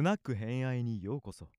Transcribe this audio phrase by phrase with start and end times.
[0.00, 1.50] スナック偏愛にようこそは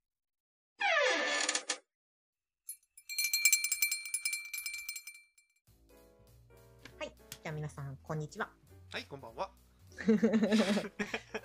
[7.06, 7.12] い。
[7.44, 8.50] じゃあ皆さん、こんにちは。
[8.92, 9.52] はい、こんばんは。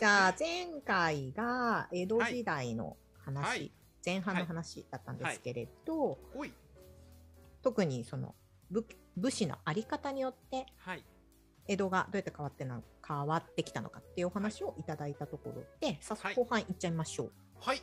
[0.01, 3.71] じゃあ前回が江戸時代の話、はい
[4.03, 6.55] 前半の話だったんですけれど、おい。
[7.61, 8.35] 特にその
[8.71, 8.87] 武
[9.19, 11.05] 武士のあり方によってはい。
[11.69, 17.33] 江戸がどうやって変わってな変わってきたのかっていうお話をいただいたところで、早はい速後半いっちゃいましょう。
[17.61, 17.83] はい。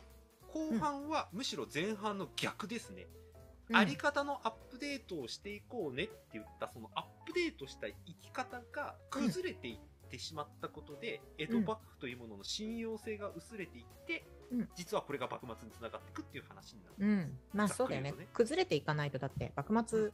[0.52, 3.02] 後半はむしろ前半の逆ですね。
[3.02, 3.24] うん
[3.72, 16.94] あり方のアップデートをしていこうねって言った、そのアップデートした生き方が崩れていってしまったことで、江戸幕府というものの信用性が薄れていって、うん実はこれが幕末につながっていくっていう話になる。
[16.98, 20.10] うん、まあそうだよねね崩れていかないとだって幕末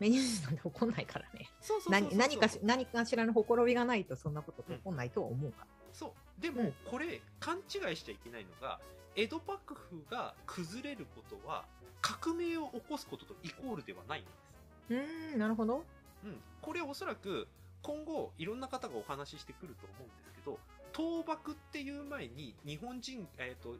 [0.00, 1.48] メニューなんて起こんないからね
[1.88, 6.42] 何何かし何かしらのほころびがないとそんなこと起こんないとは思うから、そう。
[6.42, 8.80] でもうん、これ、勘違いしちゃいけないのが、
[9.14, 11.64] 江戸幕府が崩れることは、
[12.00, 14.34] 革命を起こすこととイコールではないんです。
[14.90, 15.84] うーんなるほど
[16.24, 16.40] うん。
[16.62, 17.46] これおそらく、
[17.82, 20.58] 今後、いろんな方がお話ししてくると思うんですけど、
[20.92, 23.76] 倒幕っていう前に、日本人、えっ、と、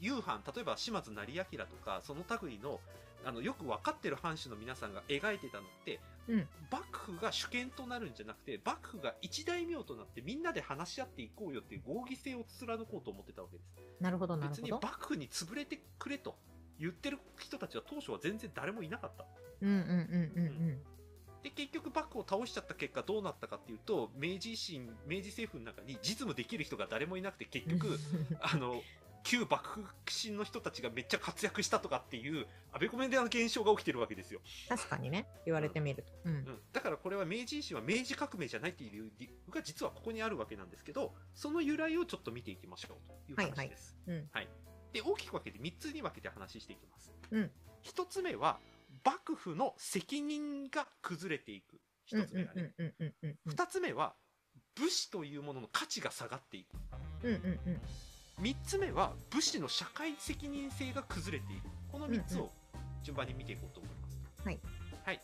[0.00, 2.80] 夕飯、例えば島津成明とか、その類の、
[3.24, 14.02] あの、よく分かってる藩主の皆さんが描いてたのって、うん幕府が主権となるんじゃなくて、幕府が一大名となってみんなで話し合っていこうよっていう合議制を貫こうと思ってたわけです。
[14.02, 16.36] なるほどなる別にほど幕府に潰れてくれと
[16.78, 19.24] 言ってる人たちは当初は全然誰もいなかった。
[19.62, 20.78] うんうんうんうん
[21.42, 27.98] で、結局幕府を倒しちゃった結果どうなったかっていうと、明治維新、明治政府の中に実務できる人が誰もいなくて結うん局、
[28.40, 28.82] あの、
[29.28, 34.40] 旧幕府心の人たちがめっちゃ活躍したとかっていう、あべこめな現象が起きてるわけですよ。
[34.70, 36.58] 確かにね言われてみると、うんうん。
[36.72, 43.98] だからこれは明治維新は明治革命じゃないっていう理由が実はここにあるわけなんですけど、その由来をちょっと見ていきましょうという話です。
[44.06, 44.30] うん
[44.94, 47.12] で、大きく分けて3つに分けて話していきます。
[47.30, 47.50] うん
[47.84, 48.58] 1つ目は、
[49.04, 51.78] 幕府の責任が崩れていく。
[52.12, 52.72] うん1つ目がね。
[52.78, 54.14] うんうんうんうんうん2つ目は、
[54.74, 56.74] 武士というものの価値が下がっていく。
[57.24, 57.80] うんうんうん
[58.40, 61.62] 3つ目は、武士の社会責任性が崩れていく。
[61.90, 62.50] この3つを
[63.02, 64.18] 順番に見ていこうと思います。
[64.44, 64.60] はい。
[65.04, 65.20] はい。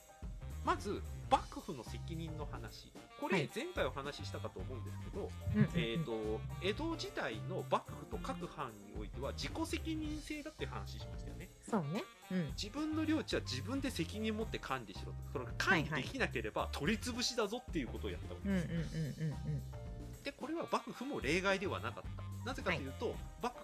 [0.65, 2.93] まず、幕府の責任の話。
[3.21, 3.43] こはい。
[3.43, 11.49] れ、前回お話ししたかと思うんですけど、うんうんえー、と江戸時代の幕府と各藩においては自己責任制だって話しましたよね。
[11.69, 12.05] そうね。
[12.33, 12.47] うん。
[12.57, 15.19] 自分の領地は自分で責任持って管理しろと。
[15.33, 23.59] その管理できなければ取り潰しだぞっていうことをやったわけです、でこれは幕府も例外ではなかったなぜかというと、幕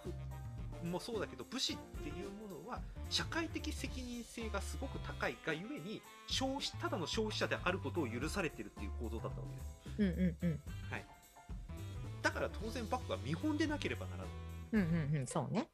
[0.82, 2.80] 府もそうだけど武士っていうものは
[3.10, 9.80] 社会的責任性がすごく高いがゆえに消費ただの消費者であることを許されてるっていう構造だったわけです。
[9.98, 10.60] うんうんうん。
[12.22, 14.26] だから当然幕府は見本でなければならない。
[14.72, 15.26] うんうんうん。
[15.26, 15.68] そうね。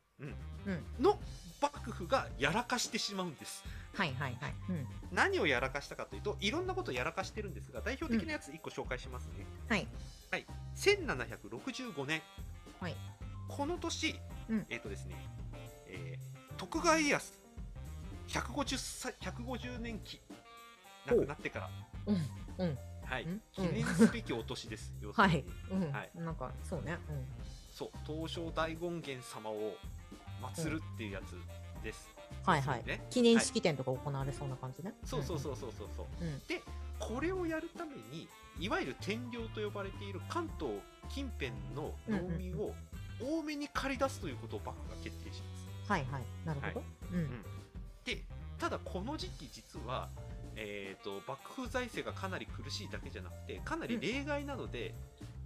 [1.01, 1.19] の
[1.61, 3.65] 幕府がやらかしてしまうんです。
[3.95, 4.55] はいはいはい。
[4.71, 4.87] うん。
[5.13, 9.87] 何をやらかしたかというといろんなことをやらかしてるんですが代表的なやつ1個紹介しますね、はい。
[10.77, 12.23] 1765年、
[12.81, 12.97] はい。
[13.49, 14.67] この年、うん。
[14.69, 15.15] えっ、とですね、
[15.87, 17.33] えー徳川家康
[18.29, 20.21] 150歳150年期
[21.07, 21.71] 亡くなってから。
[22.07, 22.17] うん
[22.59, 22.79] うん。
[23.05, 23.23] はい。
[23.25, 25.33] うん記念すべきお年です、 要するに。
[25.33, 25.45] はい。
[25.71, 25.93] うん。
[25.93, 26.11] はい。
[26.15, 26.99] なんかそうね。
[27.73, 27.91] そう。
[28.07, 29.77] 東照大権現様を
[30.57, 32.09] 祀るっていうやつです、
[32.41, 32.53] うん。
[32.53, 32.85] はいはい。
[32.85, 33.05] ね。
[33.11, 34.95] 記念式典とか行われそうな感じね。
[35.05, 36.07] そうそうそうそうそうそう。
[36.25, 36.43] うん。
[36.99, 38.29] これをやるために
[38.59, 40.75] いわゆる天領と呼ばれている関東
[41.09, 42.75] 近辺の農民を
[43.21, 45.91] 多めに借り出すということを幕府が決定します。
[45.91, 46.23] はいはい。
[46.45, 46.85] なるほど。
[47.13, 47.29] うん。
[48.05, 48.23] で
[48.59, 50.09] ただこの時期実は、
[50.55, 54.95] えー、と幕府財政がかなり苦しいだけじゃなくてかなり例外などで、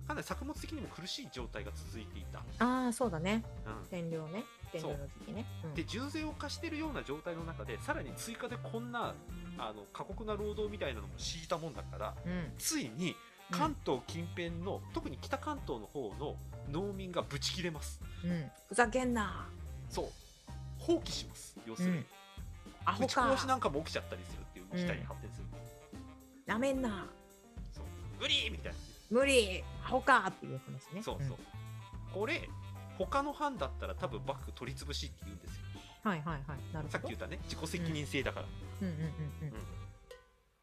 [0.06, 3.43] かなり作物的にも苦しい状態が続いていた、ああそうだね。
[3.66, 3.88] うん。
[3.88, 5.44] 天領ね天領の時期ね。
[5.64, 5.75] うん。
[5.75, 9.14] で重税を課してるような状態の中でさらに追加でこんな
[9.58, 12.53] あの過酷な労働みたいなのも敷いたもんだからうん。
[12.58, 13.14] ついに
[13.50, 16.36] 関東近辺の、特に北関東の方の
[16.70, 18.00] 農民がブチ切れます。
[18.25, 18.50] うん。
[18.69, 19.49] ふざけんな。
[19.88, 20.06] そう。
[20.78, 21.56] 放棄します。
[21.67, 22.06] 要するに、うん。
[22.84, 25.46] アホぶち殺しかなんかも起きちゃったりするっていう事態に発展する、
[26.46, 27.06] なめんな。
[27.72, 27.84] そう。
[28.20, 28.78] 無理みたいな。
[29.11, 29.64] 無理。
[29.84, 31.02] アホかっていう話ね。
[31.02, 31.37] そうそう、
[32.14, 32.49] これ
[33.06, 35.61] 他の藩だったら多分幕府取り潰しって言うんですよ。
[35.75, 36.44] うんはいはいはい。
[36.47, 36.88] なるほど。
[36.88, 37.38] さっき言ったね。
[37.44, 38.47] 自己責任制だから、
[38.81, 38.88] うん。
[38.88, 39.52] うんうんうん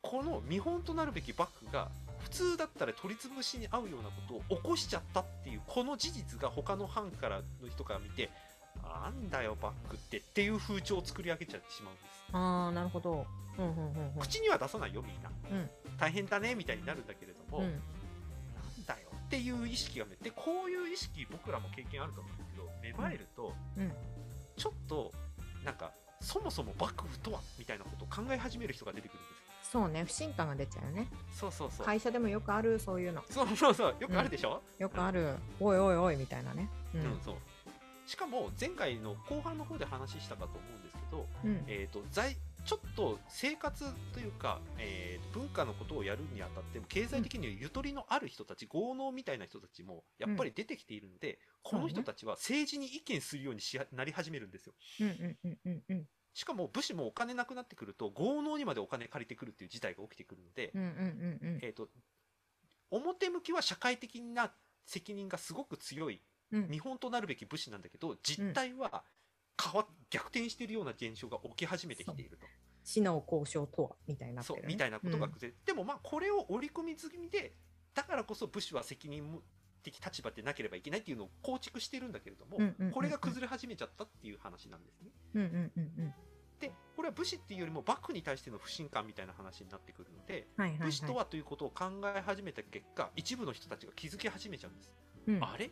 [0.02, 1.90] この見本となるべき幕府が
[2.20, 8.30] 普通だったら取り潰しに合うようなことを起こしちゃったっていうこの事実が他の藩からの人から見て
[8.82, 13.26] なんだよ幕府ってっていう風潮を作り上げちゃってしまうんですああなるほど。
[13.58, 14.20] うんうんうんうん。
[14.20, 15.30] 口には出さないよみんな。
[15.52, 15.70] うん。
[15.98, 17.82] 大変だねみたいになるんだけれども、うん
[19.28, 23.92] っっていう意識がめでこういう意識僕らも経験あると思うんですけど芽生えると、うん。
[24.56, 25.12] ちょっと
[25.66, 25.92] なんか
[26.22, 29.26] そもそも幕府とはみたいなことを考え始める人が出てくるんで
[29.66, 31.10] すそうね不信感が出ちゃうよね。
[31.30, 31.86] そうそうそう。
[31.86, 33.22] 会社でもよくあるそういうの。
[33.30, 33.96] そうそうそう。
[34.00, 36.70] よくあるでしょ、よくある、おいおいおいみたいなね。
[36.96, 37.36] ううんそう。
[38.10, 41.64] しかも前回の後半の方で話したかと思うんですけど、うん。
[41.68, 42.38] えー、と在
[42.68, 54.74] ちょっと生活というか、えー文化のことをやるにあたって経済的にゆとりのある人たち、豪農みたいな人たちもやっぱり出てきているので、この人たちは政治に意見するようにしなり始めるんですよ。
[55.02, 56.06] うんうんうんうんうん。
[56.34, 61.60] しかも武士もお金なくなってくると豪農にまでお金借りてくるっていう事態が起きてくるので、うんうんうんうん。
[61.62, 61.90] えー、と
[62.90, 64.52] 表向きは社会的な
[64.86, 66.22] 責任がすごく強い
[66.52, 66.68] うん。
[66.70, 69.04] 見本となるべき武士なんだけど実態は
[69.62, 72.48] 変わ逆転しているような現象が起き始めてきていると。
[72.88, 77.54] 死の交渉とはみたいになね、そうみたいなことが崩れ、でもまあこれを織り込み済みで
[77.94, 79.42] だからこそ武士は責任
[79.84, 82.94] 的立場でなければいけないっていうのを構築してるんだけれども、うんうんうんうん。
[82.94, 85.10] これが崩れ始めちゃったっていう話なんですね。
[85.36, 86.14] うんうんうんうん。
[86.62, 90.48] でこれは武士っていうよりも幕府に対しての不信感みたいな話になってくるので、
[90.80, 91.86] 武士とはということを考
[92.16, 94.92] え始めた結果一部の人たちが気づき始めちゃうんです。
[95.28, 95.44] うん。
[95.44, 95.70] あれ？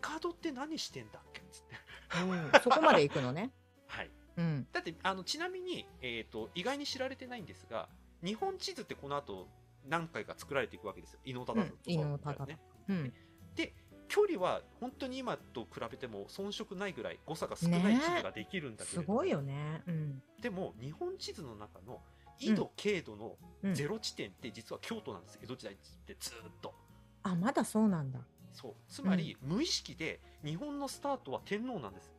[0.00, 1.42] 帝って何してんだっけ？
[1.50, 1.76] つって。
[2.22, 2.62] うん。
[2.62, 3.40] そこまで行くのね。
[3.40, 3.50] はい。
[4.42, 4.66] うん。
[4.72, 7.88] だってあのちなみに、えー、と意外に知られてないんですが
[8.24, 9.48] 日本地図ってこの後
[9.88, 11.20] 何回か作られていくわけですよ。
[11.24, 11.92] 伊能忠敬とうん。
[11.92, 12.58] 伊能忠敬ね。
[12.88, 13.12] うん。
[13.54, 13.74] で
[14.08, 19.82] 距離は本当に今と比べても遜色ないぐらい誤差が少ないね地図ができるんだけども、ごいよね。
[19.86, 20.22] うん。
[20.40, 22.00] でも日本地図の中の
[22.38, 23.74] 緯度経度のうん。
[23.74, 25.38] ゼロ地点って実は京都なんです。
[25.42, 26.74] 江戸時代ってずーっと。
[27.22, 28.20] あまだそうなんだ。
[28.52, 28.74] そう。
[28.88, 32.12] つまり、無意識で日本のスタートは天皇なんです。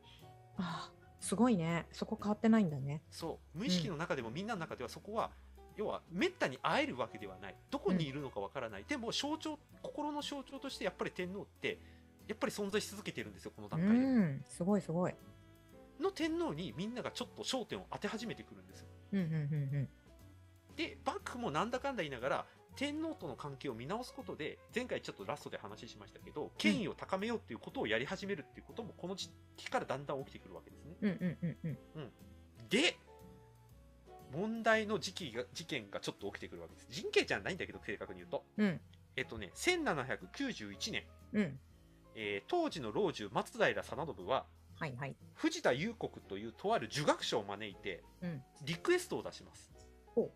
[0.58, 0.92] あ
[1.24, 1.86] すごいね。
[1.94, 3.02] そこ変わってないんだね。
[3.10, 3.58] そう。
[3.58, 5.31] 無意識の中でもみんなの中ではそこは、
[5.78, 7.56] 要はめったに会えるわけではない。
[7.72, 11.80] どこにいるのかわからない、でも象徴心の象徴としてやっぱり天皇って
[12.28, 14.44] やっぱり存在し続けてるんですよこのう段階で、ん。
[14.50, 15.16] すごいすごい。
[16.02, 18.88] の天皇にみんながちょっと焦点を当て始めてくるんですよ。
[19.14, 19.38] うんうんう
[19.80, 19.90] ん
[20.75, 31.77] で幕府もなんだかんだ言いながら天皇との関係を見直すことで前回ちょっとラストで話しましたけど権威を高めようっていうことをやり始めるっていうこともこの時期からだんだん起きてくるわけですねうんうんうんうん。
[31.95, 32.11] うん。
[32.69, 32.97] で
[34.31, 36.88] 問題の時期が事件がちょっと起きてくるわけです。
[36.89, 38.44] 人形じゃないんだけど正確に言うと。
[38.57, 38.81] うん。
[39.15, 41.03] えっとね1791年、
[41.33, 41.59] うん。
[42.15, 44.45] えー当時の老中松平定信は
[44.79, 45.15] はいはい。
[45.35, 48.41] 藤田祐国というとある儒学者を招いてうん。
[48.65, 49.71] リクエストを出します。
[50.07, 50.31] ほう。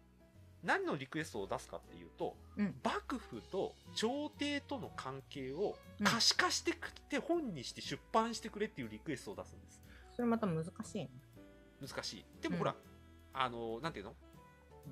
[0.63, 2.75] 何のリクエストを出すかっていうと、うん。
[2.83, 6.05] 幕府と朝廷との関係をうん。
[6.05, 9.81] 可視化してくって本にして出版してくれっていうリクエストを出すんです
[10.17, 11.09] それまた難しいね。
[11.79, 12.25] 難しい。
[12.41, 12.59] でもうん。
[12.59, 12.75] ほら、
[13.33, 14.15] あのなんていうの？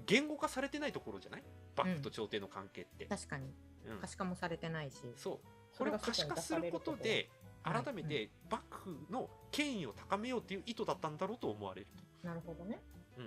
[0.05, 1.43] 言語化されてないところじゃない？
[1.75, 3.45] 幕府と朝廷の関係って、確かに。
[3.87, 3.99] うん。
[3.99, 4.97] 可視化もされてないし。
[5.17, 5.77] そう。
[5.77, 7.29] これを可視化することで
[7.63, 11.87] 改めて幕府の権威を高めようっていう意図だったんだろうと思われる
[12.23, 12.79] なるほどね。
[13.15, 13.21] と、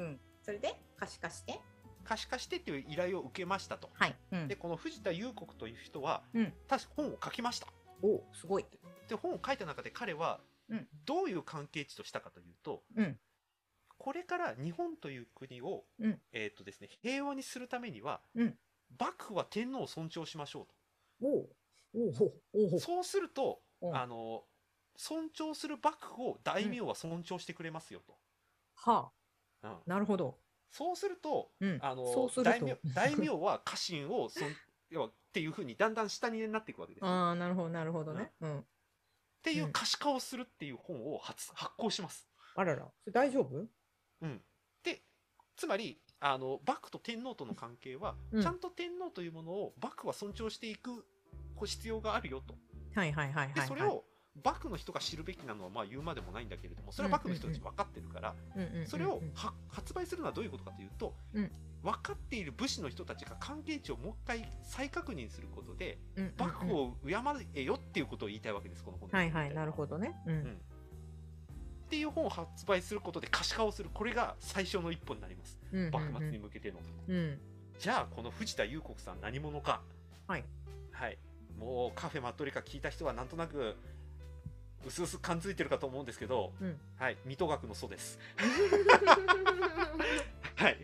[0.00, 0.20] うん、うん。
[0.42, 1.60] それで可視化して。
[2.02, 3.88] 可視化してっていう依頼を受けましたと。
[3.92, 4.16] はい。
[4.32, 4.48] うん。
[4.48, 6.52] でこの藤田祐国という人は、うん。
[6.68, 7.68] 確か本を書きました。
[8.02, 8.66] おすごい。
[9.08, 10.40] で本を書いた中で彼は
[10.70, 10.88] うん。
[11.04, 13.18] どういう関係値としたかというと、うん。
[13.98, 16.18] これから日本という国を、うん。
[16.32, 18.58] えーとですね、平和にするためには、うん。
[18.98, 20.66] 幕府は天皇を尊重しましょ
[21.20, 22.80] うおう。
[22.80, 23.88] そうするとう。
[23.88, 24.44] んあの
[24.96, 28.14] 尊重する幕府を大名は尊重してくれますよと、
[28.74, 29.10] は
[29.62, 29.70] うん。
[29.70, 30.38] あなるほど。
[30.70, 31.78] そうするとうん。
[31.80, 32.04] あの
[32.44, 34.50] 大名 大名は家臣を尊
[34.90, 37.08] 要はっていうふうにだんだん下になっていくわけですよ。
[37.08, 38.32] ああなるほどなるほどね。
[38.40, 38.66] うん
[39.40, 42.28] っていう可視化をするっていう本を発発行します。
[42.54, 42.84] あらら。
[43.04, 43.66] それ大丈夫？
[44.22, 44.40] うん、
[44.84, 45.00] で
[45.56, 48.42] つまりあの幕府と天皇との関係は、うん。
[48.42, 51.06] ちゃんと天皇というものを幕府は尊重していく
[51.64, 52.54] 必要があるよと。
[52.94, 53.54] はいはいはいはいはい。
[53.54, 54.04] でそれを
[54.44, 58.34] 幕府の人が知るべきなのはまあ言うまでもないんだけれどもそれは幕府の人たち分かってるから、
[58.86, 61.50] それをは発売するのはどういうことかというと、うん
[61.82, 65.98] 分かっている武士の人たちが関係値をもう一回再確認することで
[66.38, 67.16] 幕府を敬
[67.54, 69.16] えよっていうことを言いたいわけですこの本で。
[69.16, 70.14] はいはいなるほどね。
[70.26, 70.32] うん。
[70.32, 70.42] うん。
[70.42, 70.46] っ
[71.90, 75.58] ていう本を発売することで可視化をするこれが最初の一歩になります。
[75.72, 75.92] うんうんうん。
[75.92, 77.38] 幕末に向けての、うん。
[77.78, 79.80] じゃあこの藤田祐国さん何者か。
[80.26, 80.44] はい。
[80.92, 81.18] はい。
[81.58, 83.76] もうカフェマットリカ聞いた人はなんとなく
[84.86, 86.78] うすうす感づいてるかと思うんですけど、うん。
[86.96, 87.16] はい。
[87.24, 88.18] 水戸学の祖です。
[90.56, 90.76] はい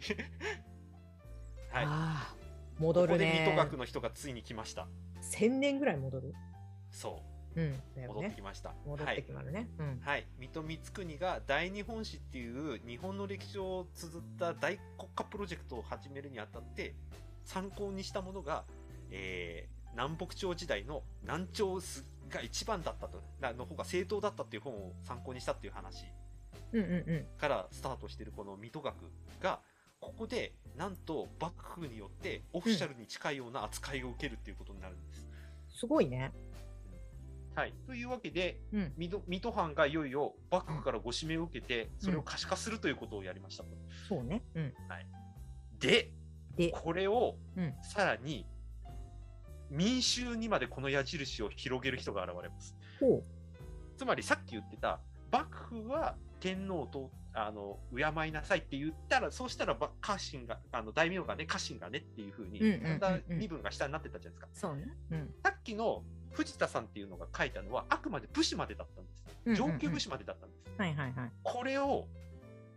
[1.77, 1.85] はい。
[1.85, 2.35] ああ
[2.81, 3.33] ここで戻るね。
[3.41, 4.89] 水戸学の人がついに来ました。
[5.21, 6.35] 千年ぐらい戻る？
[6.91, 7.23] そ
[7.55, 7.61] う。
[7.61, 8.07] うよね。
[8.09, 9.69] 戻ってきました、戻ってきまるね。
[9.79, 10.01] うん。
[10.03, 16.95] はい、水戸光圀が大日本史っていう日本の歴史を綴った大国家プロジェクトを始めるにあたって
[17.45, 18.65] 参考にしたものが、
[19.11, 21.77] えー南北朝時代の南朝
[22.29, 26.05] が一番だったと、なの方が正当だったっていう本を参考にしたっていう話
[26.75, 27.27] うんうんうん。
[27.39, 28.95] からスタートしてるこの水戸学
[29.41, 29.61] が、
[30.07, 35.27] ここでなんと幕府によってオフィシャルに近いような扱いを受けるっていうことになるんです。
[35.81, 36.33] すごいね。
[37.57, 37.75] はい。
[37.87, 38.93] というわけで、うん。
[38.97, 43.71] 水戸水戸藩がいよいよ幕府からご指名を受けて、それを可視化するということをやりましたと。
[44.09, 44.45] そうね。
[44.55, 44.73] うん。
[45.81, 46.13] で、
[46.57, 48.47] で、これをうんさらに
[49.71, 52.77] 民衆にまでこの矢印を広げる人が現れます。
[53.01, 53.23] ほ
[53.97, 55.01] つまりさっき言ってた
[55.33, 64.69] 幕府は天皇とあの敬いなさいって言ったらそうしたらば家臣があの大名がね家臣がねっていうふうにだんだん身分が下になってったじゃないですか。
[64.71, 64.73] う。
[64.73, 64.89] そうね。
[65.11, 65.35] うん。
[65.45, 66.03] さっきの
[66.33, 69.63] 藤田さんっていうのが書いたのはあくまで武士までだったんです。
[69.63, 70.63] 上級武士までだったんです。
[70.79, 71.31] はいはいはい。
[71.43, 72.09] これを、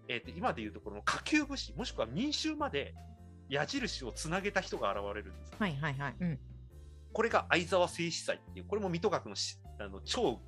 [0.10, 2.94] えーと今でいうところの下級武士もしくは民衆まで
[3.48, 5.54] 矢印をつなげた人が現れるんです。
[5.58, 6.16] はいはいはい。
[6.20, 6.40] うん。
[7.12, 10.40] これが相沢静司祭っていう、これも水戸学のしあの超、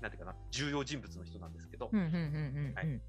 [0.00, 3.02] なんていうかな、重要人物の人なんですけど、うんうんうんうんはうん。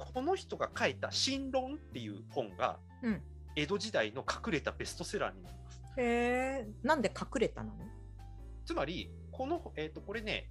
[0.00, 3.22] この人が書いた新論っていう本が、うん
[3.56, 5.82] 江戸時代の隠れたベストセラーになります。
[5.96, 6.68] へえ。
[6.84, 7.78] なんで隠れたなの？
[8.64, 10.48] つまり、この、えっ、と、これね、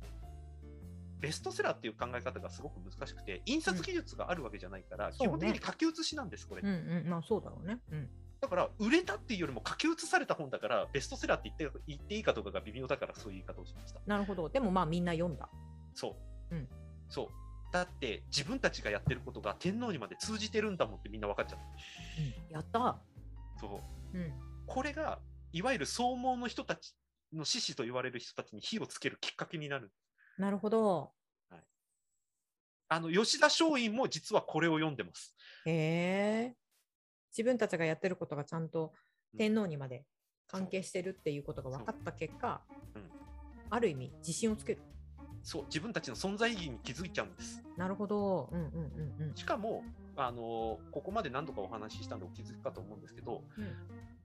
[1.22, 6.62] ベストセラーっていう考え方がすごく難しくて、印刷技術があるわけじゃないから、そうね基本的に書き写しなんです、これ。
[6.62, 7.10] うんうん。
[7.10, 7.79] まあそうだろうね。
[7.89, 8.10] うん。
[8.41, 14.01] だから、売れたっていうよりも書き写された本だから、ベストセラーって言って言っていいかどうかが微妙だから、そういう言い方をしました。
[14.06, 14.50] なるほど。
[14.50, 15.48] でもまあみんな読んだ。
[15.96, 16.18] そ
[16.51, 16.56] う。
[16.56, 16.68] うん
[17.08, 17.27] そう。
[17.72, 21.66] だって、自分たちがやってることが天皇にまで通じてるんだもんってみんな分かっちゃった。
[21.66, 22.54] うん。
[22.54, 23.00] やった。
[23.60, 23.82] そ
[24.14, 24.18] う。
[24.18, 24.34] うん。
[24.66, 25.20] これが、
[25.52, 26.96] いわゆる総毛の人たち
[27.34, 29.92] の志士と言われる人たちに火をつけるきっかけになる。
[30.38, 31.12] なるほど。
[32.92, 35.36] あの、吉田松陰も実はこれを読んでます。
[35.66, 36.56] へえ。
[37.32, 38.94] 自分たちがやってることがちゃんと
[39.38, 40.06] 天皇にまで
[40.48, 43.10] 関係してるっていうことが分かった結果、そううん
[43.72, 44.82] ある意味自信をつける。
[45.50, 47.63] そう、自分たちの存在意義に気づいちゃうんです。
[47.75, 48.50] なるほど。
[48.51, 48.68] うんうん
[49.20, 49.36] うんうん。
[49.36, 49.84] しかも、
[50.15, 53.68] あのここまで何度かお話ししたんでお気づきかと思うんですけど、うん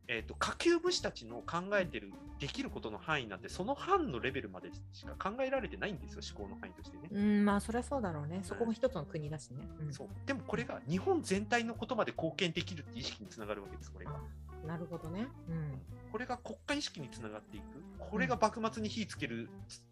[0.07, 7.09] えー、と下級武士たちの考えてるできることの範囲なんてその藩のレベルまでしか考えられてないんですよ思考の範囲としてね。
[7.11, 8.41] うん、まあそりゃそうだろうね。
[8.43, 9.67] そこも一つの国だしね。
[9.81, 14.21] うんそうでもこれが日本全体のことまで貢献できるって意識につながるわけですこれが。
[14.65, 15.27] あなるほどね。
[15.49, 15.81] うん。
[16.11, 17.65] これが国家意識につながっていく？
[17.99, 19.49] これが幕末に火つける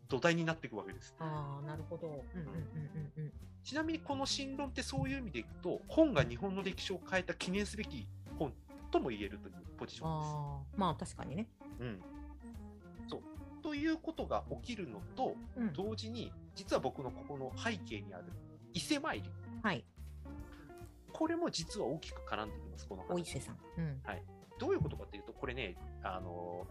[0.08, 1.14] 土台になっていくわけです。
[1.18, 2.08] ああ、なるほど。
[2.08, 2.54] うんうんうん
[3.16, 3.32] うんうん。
[3.64, 8.52] ちなみにこの新論ってそういう意味でいくと本が日本の歴史を変えた記念すべき本
[8.90, 10.30] とも言えるというポジションです。
[10.34, 11.48] ああ、まあ確かにね。
[11.78, 12.00] うん、
[13.08, 13.22] そう
[13.62, 15.72] ということが起きるのとうん。
[15.72, 18.24] 同時に実は僕のここの背景にある
[18.74, 19.30] 伊勢参り
[19.62, 19.84] はい。
[21.12, 23.58] これも実は大きく絡んできますこの話お伊勢さん。
[23.78, 24.00] うん。
[24.62, 26.64] どういうことかというとこれねあの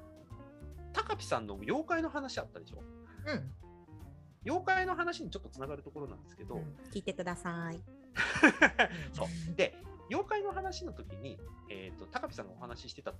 [0.93, 2.81] 高ピさんの妖怪の話あったでしょ？
[3.27, 3.51] うん。
[4.45, 7.81] 妖怪の話にちょっとつながるところなんですけど、うん聞いてください。
[9.11, 9.75] そうで
[10.09, 11.37] 妖怪の話の時に、
[11.69, 13.13] えー、と高ピさんがお話ししてた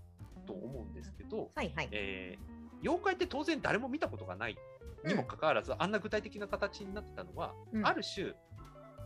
[0.46, 1.90] と思うんですけど、はいはい。
[1.92, 4.58] えー妖怪って当然誰も見たことがない
[5.06, 8.34] にもかかわらず、あんな具体的な形になってたのは、うんある種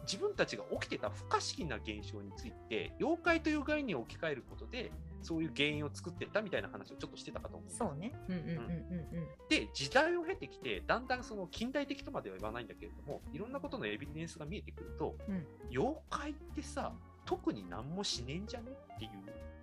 [0.04, 4.92] 自分たちが起きてた不可思議な現象について妖怪という概念を置き換えることで
[5.26, 8.14] そういう原因を作ってったみたいな話をちょっとしてたかと思うそうね。
[8.30, 9.28] うんうんうんうんうん。
[9.50, 16.94] で時代を経てきてだんだんその近代的とまでは言わないんだけれどもいろんなことのエビデンスが見えてくると、うん妖怪ってさ
[17.26, 19.12] 特に何もしねえんじゃねっていう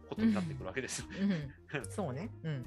[0.09, 1.07] ことになってくるわけですよ。
[1.21, 2.28] うん、 そうね。
[2.42, 2.64] うん。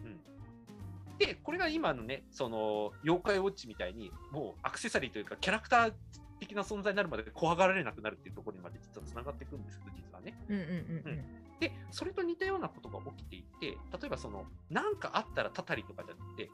[1.17, 5.93] で、これが今のね、その、妖怪ウォッチみたいに、もうアクセサリーというか、キャラクター
[6.39, 10.37] 的な存在になるまで怖がられなくなるっていうところにまで実はつながっていくんですけど、実はね。
[10.49, 11.44] うんうんうんうん。
[11.59, 16.49] で、それと似たようなことが起きていて、例えばその、なんかあったらたたりとかじゃなくて、例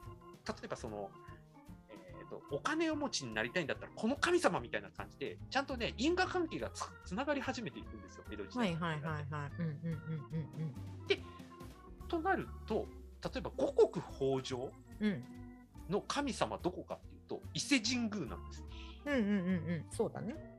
[0.64, 1.10] えばその、
[1.88, 9.50] えーと、お金を持ちになりたいんだったら、この神様みたいな感じで、ちゃんとね、因果関係がつつながり始めていくんですよ、江戸時代はいはいはいはい。
[9.58, 10.72] うんうんうんうん
[12.12, 12.86] となると、
[13.24, 15.08] 例えば五穀豊穣うん。
[15.08, 15.24] うん。
[15.88, 18.62] の神様どこかっていうと、伊勢神宮なんです。
[19.06, 19.32] うんうんうんう
[19.78, 19.84] ん。
[19.90, 20.51] そうだね。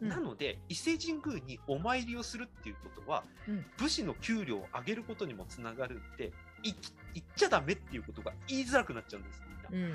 [0.00, 6.72] うんなので、伊勢神宮にお参りをするっていうことは、うん武士の給料を上げることにもつながるんで、い
[7.14, 9.94] 言っちゃダメっていうことが言いづらくなっちゃうんです、みんな。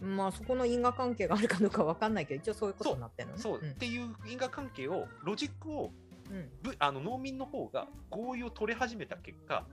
[0.00, 0.16] うん。
[0.16, 3.42] まあそこの因果関係があるかどうかわかんないけど、一応そういうことになってるのね。
[3.42, 5.92] そう、んっていう因果関係を、ロジックを
[6.30, 6.48] うん。
[6.62, 9.66] ぶあの農民の方が合意を取り始めた結果、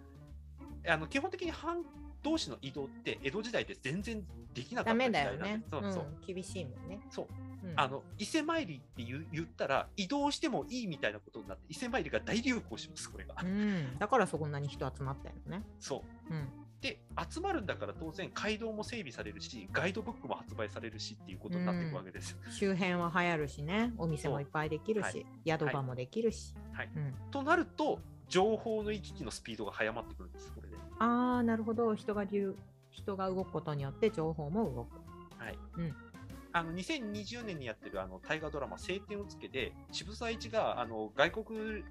[0.88, 1.84] あの基本的に藩
[2.24, 4.24] 同士の移動って江戸時代で全然
[4.54, 5.40] できなかった時代だよね。
[5.40, 5.70] なんです。
[5.72, 6.04] そうそう。
[6.04, 7.00] うん厳しいもんね。
[7.10, 7.28] そう
[7.72, 13.98] うんあの伊勢参りって言ったら移動してもいいみたいなことになって伊勢参りが大流行しますこれが、うん。
[14.00, 15.64] だからそこんなに人集まったよね。
[15.80, 16.48] そううん。
[16.82, 22.38] で、集まるんだから当然街道も整備されるし、ガイドブックも発売されるしっていうことになっていくわけですよ。
[22.52, 26.54] 周辺は流行るしね、お店もいっぱいできるし、そう宿場もできるし。
[26.74, 30.76] はいうん、となると、情報の行き来のスピードが速まってくるんです、これで。
[31.00, 31.96] ああ、なるほど。
[31.96, 32.56] 人が流
[32.92, 34.98] 人が動くことによって情報も動く。
[35.38, 35.58] はい。
[35.78, 35.96] うん
[36.52, 41.84] あの2020年にやってるあの大河ドラマ「青天を衝け」で渋沢栄一があの外国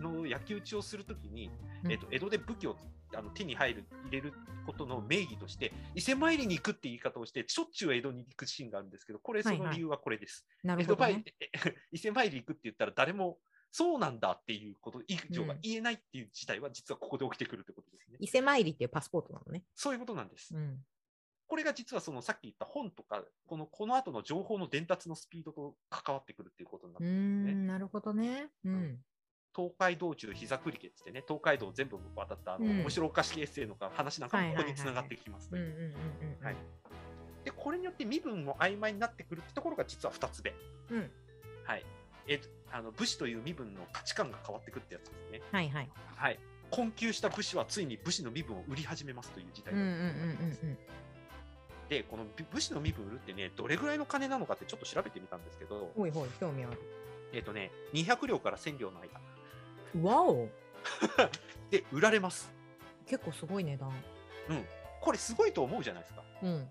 [0.00, 1.50] の焼き討ちをするときに、
[1.84, 2.76] うんえっと、江戸で武器を
[3.14, 4.32] あの手に入る入れる
[4.66, 10.46] ことの名義として伊勢参りに行くって言い方をしてしょっちゅう江戸に行くシーンがあるんですけどこれその理由はこれです。
[11.92, 13.38] 伊勢参り行くって言ったら誰も
[13.70, 18.18] そうなんだっていうこと以上がうん言えないっていう事態は実はここで起きてくるってことですね。
[18.20, 19.64] 伊勢参りっていうパスポートなのね。
[19.74, 20.54] そういうことなんです。
[20.54, 20.84] うん。
[21.52, 27.62] これが実はそのさっき言った本とか、このこの後の情報の伝達のスピードと関わってくるっていうことになってくるんですね。
[27.64, 28.48] ん、なるほどね。
[28.64, 28.98] うん。
[29.54, 35.94] 東海道中膝栗毛ってね、東海道全部渡ったあの、うん面白おかしいエッセイのか話なんかもここに繋がってきますという
[37.44, 40.54] で、これによって身分も曖昧になってくるってところが実は2つ目。
[40.88, 41.10] うん。
[41.64, 41.84] はい。
[42.28, 42.40] え
[42.70, 45.42] あの武士という身分の価値観が変わってくってやつですね。
[45.52, 45.90] はいはい。
[46.16, 46.38] はい。
[46.72, 50.78] 困窮した武士はついに武士の身分を売り始めますという時代うんうんうんが起きますうん
[51.92, 56.78] で、この武士の身分売るってね、どれぐらいの金なのかってちょっと調べてみたんですけど、ほいほい、興味ある。
[57.34, 59.20] えっ、とね、200両から1000両の間
[60.08, 60.48] わお
[61.70, 62.50] で売られます。
[63.06, 63.92] 結構すごい値段。
[65.02, 66.24] これすごいと思うじゃないですか。
[66.42, 66.70] うん。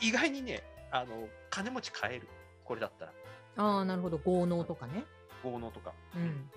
[0.00, 2.26] 意外にね、あの、金持ち買える。
[2.64, 3.12] これだったら。
[3.56, 4.16] ああ、なるほど。
[4.16, 5.04] 豪農とかね。
[5.42, 5.92] 豪農とか。
[6.14, 6.50] うん。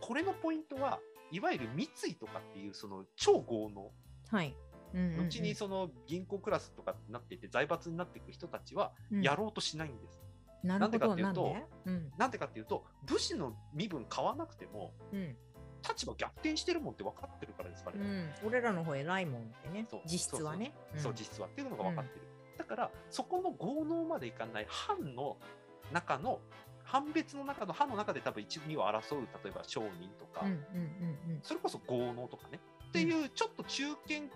[0.00, 0.98] これのポイントは、
[1.30, 3.92] いわゆる三井とかっていう、その超豪農。
[4.30, 4.56] はい。
[4.94, 10.20] うんうんうん後にその銀行クラスとかになっていて、財閥になっていく人たちは、うんやろうとしないんです。
[10.62, 10.98] なるほど。
[10.98, 12.12] なでかなんんでっていううん。
[12.16, 15.36] なんでかっていうと、武士の身分買わなくても、うん。
[15.86, 18.30] 立場逆転してるもんって分かってるからですから、うん。
[18.46, 19.86] 俺らの方偉いもんってね。
[20.06, 20.72] 実質はね。
[20.96, 22.26] そう、ん実はっていうのが分かってる。
[22.56, 25.36] だから、そこの豪農までいかない藩の
[25.92, 26.40] 中の、
[26.84, 30.58] 藩別の中の藩の中で多分一部には争う、例えば商人とか、うんうんう
[31.38, 34.28] んそれこそ豪農とかね、っていうちょっと中堅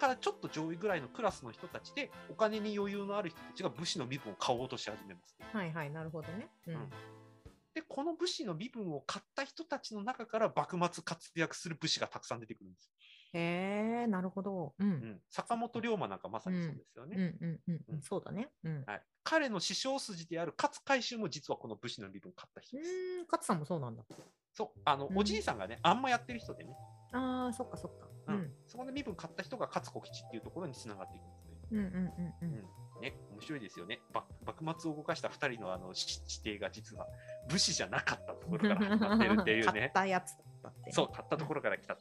[0.00, 5.36] からちょっと上位ぐらいのクラスの人たちで、お金に余裕のある人たちが武士の身分を買おうとし始めます。
[5.40, 5.60] うん。
[5.60, 5.90] はいはい。
[5.90, 6.48] なるほどね。
[6.66, 6.74] うん。
[6.74, 6.90] うん
[7.74, 12.92] で、この武士の身分を買った人たちの中から幕末活躍する武士がたくさん出てくるんです。
[13.32, 14.74] へえ、なるほど。
[14.78, 14.84] う。
[14.84, 17.16] うんん、坂本龍馬なんかまさにそうですよね。
[17.16, 18.02] うんうんうんううんん。
[18.02, 18.48] そうだね。
[18.62, 18.76] うん。
[18.76, 22.90] うはい、彼の師匠筋である勝海舟も実はこの武士の身分を買った人です。
[23.24, 24.04] 勝さんもそうなんだ。
[24.52, 26.76] そう、あの、うんおじいさんがね、あんまやってる人でね、
[27.12, 28.06] ああ、そっかそっか。
[28.28, 28.52] ううんん。
[28.66, 31.54] そこで身分買った人が勝小吉っていうところにつながっていくんですね。
[31.72, 33.00] うんうんうんうん。
[33.02, 34.00] ね、面白いですよね。
[34.12, 37.06] ば幕末を動かした2人のあのし指定が実は
[37.48, 39.90] 武士じゃなかったところから始まってるっていう 買っね。
[39.92, 40.92] たやつだったってね。
[40.92, 41.96] そう、買ったところから来た。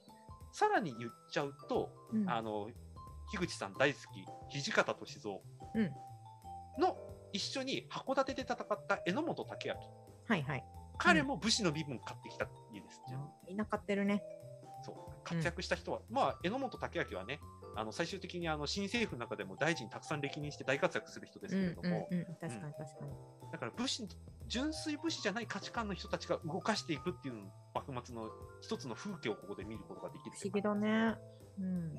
[0.51, 2.29] さらに言っちゃうと、うん。
[2.29, 2.69] あの、
[3.31, 3.99] 樋口さん大好
[4.51, 5.39] き、土方歳三
[5.75, 5.91] うん
[6.79, 6.97] の
[7.31, 9.79] 一緒に函館で戦った榎本武明。
[10.27, 10.65] はいはい。
[10.99, 13.01] 彼も武士の身分買ってきた家です。
[13.47, 14.23] みんな買ってるね。
[15.23, 17.39] 活躍した人は、まあ、榎本武明はね、
[17.75, 22.25] あの最終的にあの新政府の中でも大臣たくさん歴任して大活躍する人ですうんけれども、うんうん。
[22.25, 23.51] 確かに確かに。
[23.51, 24.07] だから武士、
[24.47, 27.41] 純粋武士じゃない価値観の人たちが動かしていくっていうの
[27.73, 28.29] 幕末の
[28.61, 31.15] 一つの風景をここで見ることができる不思議だね。
[31.59, 31.95] うん。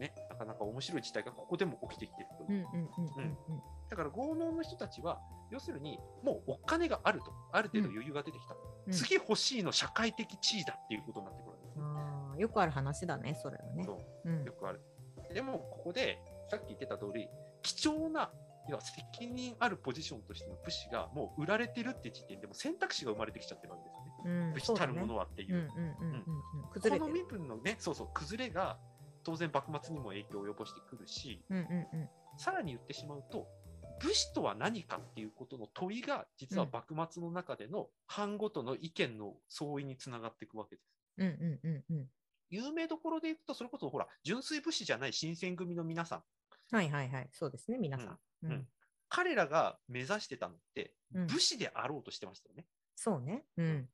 [0.00, 2.66] ね、なかなか面白い事態がここでも起きてきてるという。
[2.72, 5.20] うんうんうんうんだから豪農の人たちは、
[5.50, 8.56] 要するにもうお金があると、ある程度余裕が出てきた。
[8.86, 8.90] うん。
[8.90, 11.51] 次欲しいの社会的地位だっていうことになってくる
[12.42, 13.84] よくある話だね、それはね。
[13.84, 13.92] そ
[14.24, 14.52] ううんよ。
[14.52, 14.80] くある。
[15.32, 16.18] でも、ここで、
[16.50, 17.28] さっき言ってた通り、
[17.62, 18.32] 貴重な、
[18.68, 24.46] 要は責任あるポジションとしての武士がもう売られてるって時点でもう選択肢が生まれてきちゃってるわけですよね。
[24.46, 25.68] うん武士たるものはっていう。
[26.98, 27.06] こ。
[27.06, 28.78] の身分のね、そうそう、崩れが
[29.22, 32.08] 当然幕末にも影響を及ぼしてくるし、うんうんうん。
[32.38, 33.46] さらに言ってしまうと、
[34.00, 40.92] 武士とは何かっていうことの問いが、実は幕末の中での藩ごとの意見の相違につながっていくわけです。
[41.18, 42.10] うんうんうんうん。
[42.52, 46.22] 有名どころでいくと、それこそほら、純粋武士じゃない新選組の皆さん、
[46.76, 47.28] はいはいはい。
[47.32, 48.08] そうですね、皆さん。
[48.12, 48.68] ううんん。
[49.08, 52.66] 彼らが目指してたのって、うん武士であろうとしてましたよね。
[52.94, 53.44] そうね。
[53.56, 53.88] うん。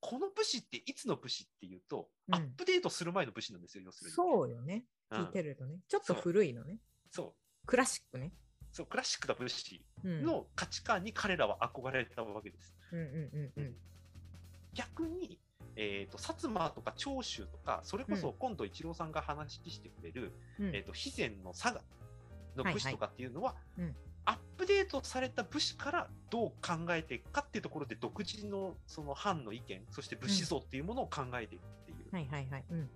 [0.00, 4.14] この武士っていつの武士っていうと、うんアップデートする前の武士なんですよ、要するに。
[4.14, 4.84] そうよね。
[5.10, 5.78] うん聞いてるとね。
[5.88, 6.78] ちょっと古いのね。
[7.10, 7.66] そう。
[7.66, 8.32] クラシックね。
[8.72, 10.22] そう、クラシックな武士うん。
[10.22, 12.74] の価値観に彼らは憧れたわけです。
[12.92, 13.76] うんうんうんうん。
[14.74, 15.40] 逆に、
[15.76, 20.66] えー、と薩摩とか長州とか、それこそ今度一郎さんが話してくれる、うん。
[20.74, 21.82] えー、と肥前の佐賀
[22.56, 23.96] の武士とかっていうのは、はいはいうん。
[24.24, 32.64] アップデートされた武士からどう考えていくかっていうところで独自のその藩の意見そして武士像っていうものを考えていくっていう、はいはいはい。
[32.70, 32.88] うん。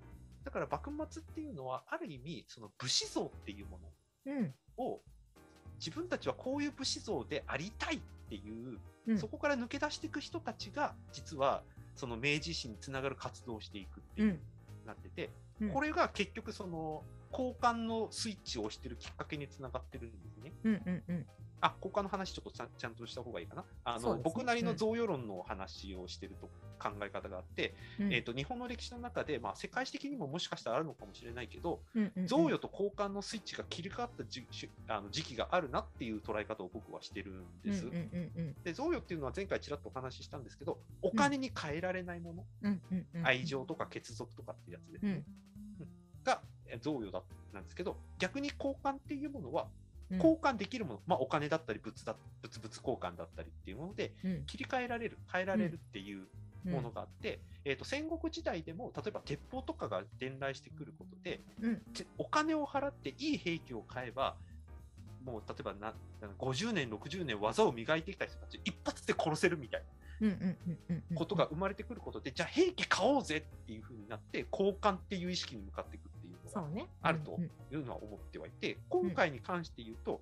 [0.44, 3.78] だから幕末っていうのは、ある意味、その武士像っていうも
[4.26, 4.54] うん。
[4.78, 5.00] のを、
[5.78, 9.18] 自分たちはこういう武士像でありたいっていう、うん。
[9.18, 11.62] そこから抜け出していく人たちが、実は、
[11.94, 14.40] その明治維新につながる活動をしていくってういうん。
[14.86, 15.70] なってて、うん。
[15.70, 20.52] これが結局その交換のスイッチを押してるきっかけにつながってるんですね。
[20.64, 21.26] うんうんうん
[21.62, 23.64] あ、交換の話ちょっとちゃんとした方がいいかな。
[23.84, 24.20] あの、ね。
[24.24, 26.48] 僕なりの贈与論の話をしてると
[26.80, 28.12] 考え方があって、うん。
[28.12, 32.26] えっ、と、日本の歴史の中で、まあ、世界史的にももしかしたらあるのかもしれないけど、うんうんうん。
[32.26, 37.86] 贈与と交換のスイッチが切り替わったじしあの時期があるなっていう捉え方を僕はしてるんです。
[37.86, 37.96] うんうん
[38.36, 44.98] うんで、贈与っていうのは前回ちらっとお話ししたんですけど、お金に換えられないもの、うんうんうん愛情とか血族とかってやつで。
[45.00, 45.24] うん。
[46.24, 47.22] がえ贈与だ
[47.52, 49.81] なんですけど、逆に交換っていうものは、うん
[50.16, 54.44] 交換できるもの、まあ、お金だったり物だ、物々交換だったりっていうもので、うん。
[54.46, 56.26] 切り替えられる、変えられるっていううん
[56.64, 61.40] ものがあって、えー、と戦国時代でも、例えば鉄砲とかが伝来してくることで、
[62.18, 64.36] お金を払っていい兵器を買えば、
[65.24, 65.94] もう例えばな
[66.38, 69.82] 50年、60年技を磨いてきた人たち、一発で殺せるみたい
[70.20, 76.02] うんうんうんうんうんなことが生まれてくることで、じゃあ兵器買おうぜっていう風になって、交換っていう意識に向かっていく。
[76.02, 76.11] っていうの
[76.54, 76.88] がそうね。
[77.02, 77.48] あるとうんい
[77.80, 80.20] うのは思ってはいて、今回に関して言うと、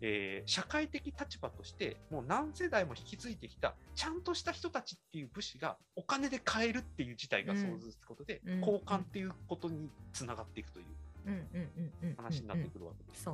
[0.00, 13.28] えー社会的立場として、もう何世代も引き継いできた、ちゃんとした人たちっていう武士がお金で買えるっていう事態が想像することで、うん交換っていうことにつながっていくという話になってくるわけです。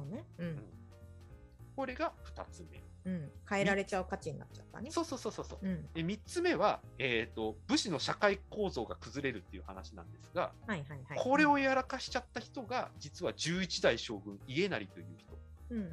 [1.76, 2.82] これが2つ目。
[3.06, 5.66] うん変えられちゃう価値になっちゃったねそうそうそうそうそう。
[5.66, 15.38] うんで3つ目は、えーと、武士の社会構造が崩れるっていう話なんですが、はいはいはいこれをやらかしちゃった人が、実は11代将軍、家成という人。
[15.70, 15.88] うんうんう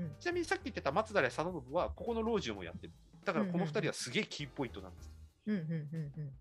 [0.00, 2.92] んうんちなみにさっき言ってた松平定信は、ここの老中もやってる。
[3.24, 5.12] だからこの2人はすげえキーポイントなんです。
[5.46, 6.32] うんうんうんうん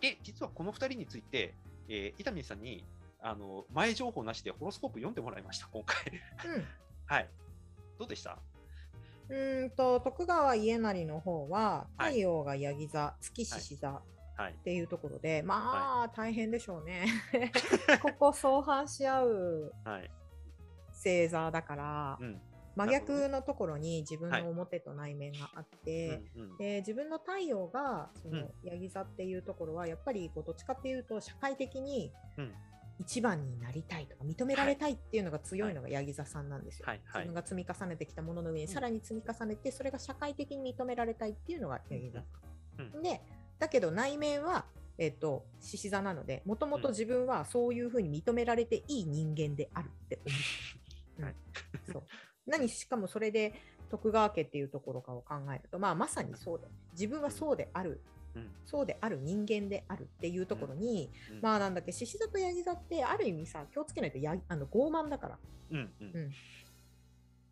[0.00, 1.54] で、実はこの2人について、
[1.88, 2.84] えー伊丹さんに、
[3.20, 6.12] あの、前情報なしでホロスコープ読んでもらいました、今回。
[6.46, 6.64] うん
[7.06, 7.28] はい。
[7.98, 8.38] どうでした？
[9.32, 14.02] うーんと徳川家成の方ははい太陽がヤギ座、月獅子座
[14.36, 14.56] はいっ。
[14.62, 17.06] ていうところで、まあ、大変でしょうね。
[18.02, 20.10] ここ相反し合うはい。
[20.92, 22.40] 星座だから、うん。
[22.74, 26.22] 真逆のところに自分はいの表と内面があって、
[26.58, 32.54] で自分の太陽がそのうんヤギ座っていうところはやっぱりこうどっちかっていうと社会的にうん
[33.02, 36.86] 一番になりたいとか認められたいっていうのが強いのがヤギ座さんなんですよ。
[36.86, 37.00] はい。
[37.04, 37.22] はい。
[37.22, 38.72] 自分が積み重ねてきたものの上にうん。
[38.72, 42.24] さらに積み重ねてそれが社会的に認められたいっていうのがヤギ座さ
[42.78, 43.00] うん。
[43.00, 43.02] ん。
[43.02, 43.20] で
[43.58, 44.64] だけど内面は
[44.98, 51.18] えっと獅子座なのでもともと自分はそういうふうに認められていい人間であるって思う。
[51.18, 51.24] うん。
[51.24, 51.34] はい。
[51.92, 52.02] そう。
[52.46, 53.54] 何しかもそれで
[53.88, 56.76] 徳川家っていうところかを考えると、まあ、まさにそうだよね。
[56.92, 58.00] 自分はそうである、
[58.34, 58.50] うん。
[58.64, 61.40] そうである人間であるっていうところに、うん。
[61.40, 65.38] まあなんだっけ獅子座とヤギ座ってある意味さ気をつけないとやあの傲慢だから。
[65.70, 66.10] うんうん。
[66.14, 66.30] うん。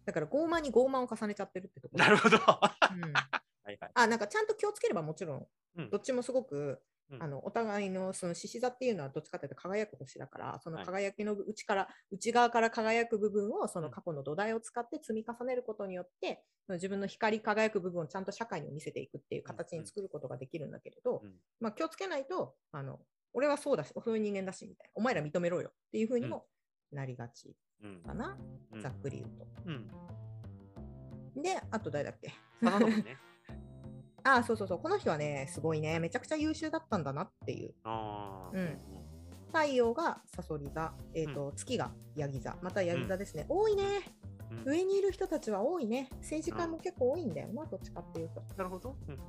[0.05, 2.05] だから傲慢に傲慢を重ねちゃってるってところ。
[2.05, 2.39] なるほど。
[2.39, 3.11] はうん。
[3.73, 3.91] いはい。
[3.95, 5.91] あなんかちゃんと気をつければもちろんうん。
[5.91, 6.79] どっちもすごく、うん
[7.19, 10.87] あのお互いのその獅子座っていうのはどっちかというと輝く星だからそのはい。
[10.87, 21.33] 輝きの内から、内側から輝く部分をその過去の土台を使って積み重ねることによって、その自分の光り輝く部分をちゃんと社会に見せていくっていう形に作ることができるんだけれど、うん。
[21.59, 23.01] まあ、気をつけないとあの
[23.33, 26.47] 俺はそうだしそういう人間だしみたいなお前ら認めろよっていうふうにも
[26.93, 28.03] なりがちうん。
[28.03, 28.37] かな、
[28.73, 28.81] うん。
[28.83, 29.47] ざっくり言うと。
[29.67, 31.43] うん。
[31.43, 32.29] であと誰だっけ？
[32.29, 33.17] ね。
[34.25, 34.79] ああそうそうそう。
[34.79, 37.75] この人はねすごいねめちゃくちゃ優秀だったんだなっていう。
[37.85, 38.57] ああ。
[38.57, 38.79] うん。
[39.49, 43.83] 太陽がさそり座、えーと月がヤギ座またヤギ座ですね、多いね。
[44.51, 44.73] うん。
[44.73, 46.09] 上にいる人たちは多いね。
[46.21, 48.97] 政治家も結構多いんだよな、どっちかっていうと、なるほど。
[49.09, 49.21] うんうん。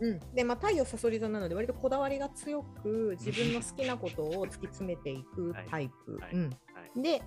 [0.00, 6.32] うん、でまあ太陽さそり座なので割とこだわりが強く自分の好きなことを突き詰めていく タイプ、はい。
[6.32, 6.44] うん。
[6.44, 6.50] は
[6.96, 7.02] い。
[7.02, 7.22] で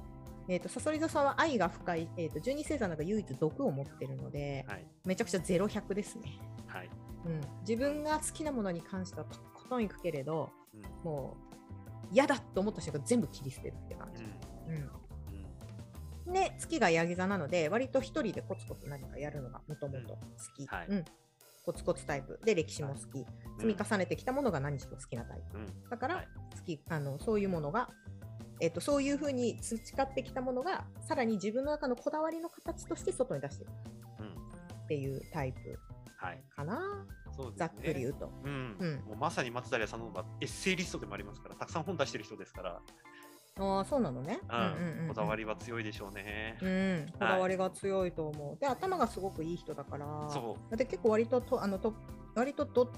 [0.47, 4.85] えー、とさそり座さんは愛が深い、えー、と十二星座の中唯一毒を持ってるので、はい。
[5.05, 6.39] めちゃくちゃゼロ百ですね、
[6.73, 6.89] はい。
[7.25, 11.03] うん、自分が好きなものに関してはとことんいくけれどうん。
[11.03, 14.89] もう嫌だと思った瞬間全部切り捨てるって感じ、うん。
[16.27, 16.33] うん。
[16.33, 20.19] で月がヤギ座なので割と一人でコツコツ何かやるのがもともと好
[20.55, 20.87] き、はい。
[20.89, 21.05] うん。
[21.63, 22.39] コツコツタイプ。
[22.43, 23.25] で歴史も好き、
[23.59, 25.57] 積み重ねてきたものが何しろ好きなタイプ。
[25.57, 25.89] うん。
[25.89, 26.27] だから、はい。
[26.57, 27.89] 好きあのそういうものが、
[28.59, 33.71] えっとそういうふうに培ってきたものがさらに自分の中のこだわりの形として外に出していく
[34.19, 34.27] うん。
[34.83, 35.79] っていうタイプ
[36.21, 36.43] はい。
[36.55, 37.05] かな、
[37.35, 37.53] そうですね。
[37.57, 38.31] ざっくり言うと。
[38.43, 38.75] うん。
[38.79, 38.95] うん。
[39.07, 42.81] もうまさに松平さんのはエッセイリストでもありますから、たくさん本出してる人ですから、
[43.59, 45.07] ああそうなのね、うん。
[45.09, 46.57] こだわりりは強いでしょうね。
[46.61, 48.57] うん、こだわりが強いと思う。
[48.59, 51.93] で、頭がすごくいい人だから、そで結構割ととあのと
[52.35, 52.91] 割とど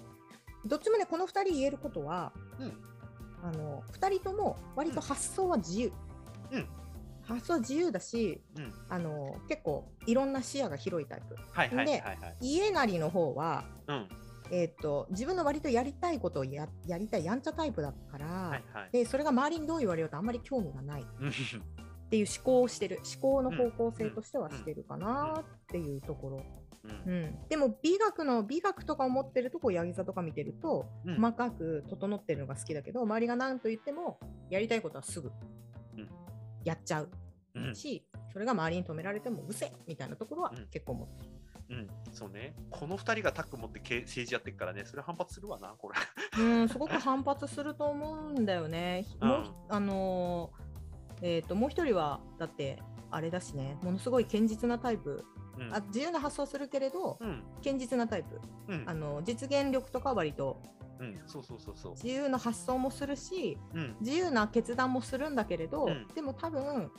[0.65, 2.73] どっちもね、この2人言えることは、うん。
[3.43, 5.93] あの2人とも割と発想は自由、
[6.51, 6.67] うん
[7.25, 8.73] 発想は自由だしうん。
[8.89, 11.36] あの結構いろんな視野が広いタイプ。
[11.51, 12.17] はいはいはいではい。
[12.41, 14.07] 家なりの方は、うん。
[14.51, 18.89] えー、と自分の割とやりたいことをややりたいやんちゃタイプだから、はいはい。
[18.91, 21.31] でそれが周りにどう言われようとあんまり興味がない っうん
[22.09, 22.99] ていう思考をしてる。
[23.03, 26.43] 思考の方向性としてはしてるかなっていうところ、
[26.83, 27.12] うん。
[27.12, 31.15] うん、でも美学の美学とかを持ってるとこうヤギ座とか見てると、うん。
[31.15, 34.19] 細かく整ってるのが好きだけど周りが何と言っても
[34.51, 35.29] やりたいことはすぐ。
[35.29, 35.72] うん
[36.63, 37.10] やっちゃう。
[37.56, 37.76] うん。
[37.76, 40.67] し、それが周りに止められてもうせみたいなところはうん。
[40.67, 41.23] 結構持って。
[41.23, 41.30] る。
[41.69, 42.56] うん、そうね。
[42.69, 46.43] この二人がタッグ持ってけ政治やってるからね、それ反発するわな、これ。
[46.43, 49.06] うん、すごく反発すると思うんだよね。
[49.21, 49.30] うん。
[49.30, 50.63] もうあのー
[51.21, 55.23] えっ、ともう一人はだってあれだしね、ものすごい堅実なタイプ、
[55.58, 55.73] うん。
[55.73, 58.41] あ自由な発想するけれど、うん、堅実なタイプ。
[58.67, 58.84] うん。
[58.86, 60.62] あ、の実現力とかは割と
[61.03, 61.91] うん、そうそうそうそう。
[61.93, 66.91] 自由な発想もするし、うん、自由な決断もするんだけれど、うんでも多分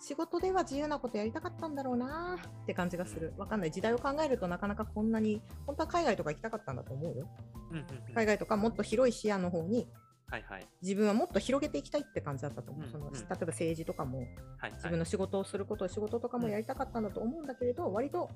[0.00, 3.34] 仕事では自由なことやりたかったんだろうなって感じがする。
[3.36, 3.70] わかんない。
[3.70, 7.28] 時代を考えるとなかなかこんなに、本当は海外とか行きたかったんだと思うよ。
[7.72, 9.88] うん、うん、うん海外とかもっと広い視野の方に
[10.30, 10.66] はいはい。
[10.82, 12.84] 自分はもっと広げていきたいって感じだったと思う。
[12.84, 14.20] うんそのうん例えば政治とかも
[14.58, 18.30] はい自分の仕事をすることを仕事とかもやりたかったんだと思うんだけれど、割と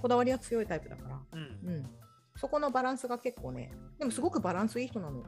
[0.00, 1.86] こだわりは強いタイプだから、うん、うん、
[2.36, 5.22] そこのバランスが結構ね、でもすごくバランスいい人なの。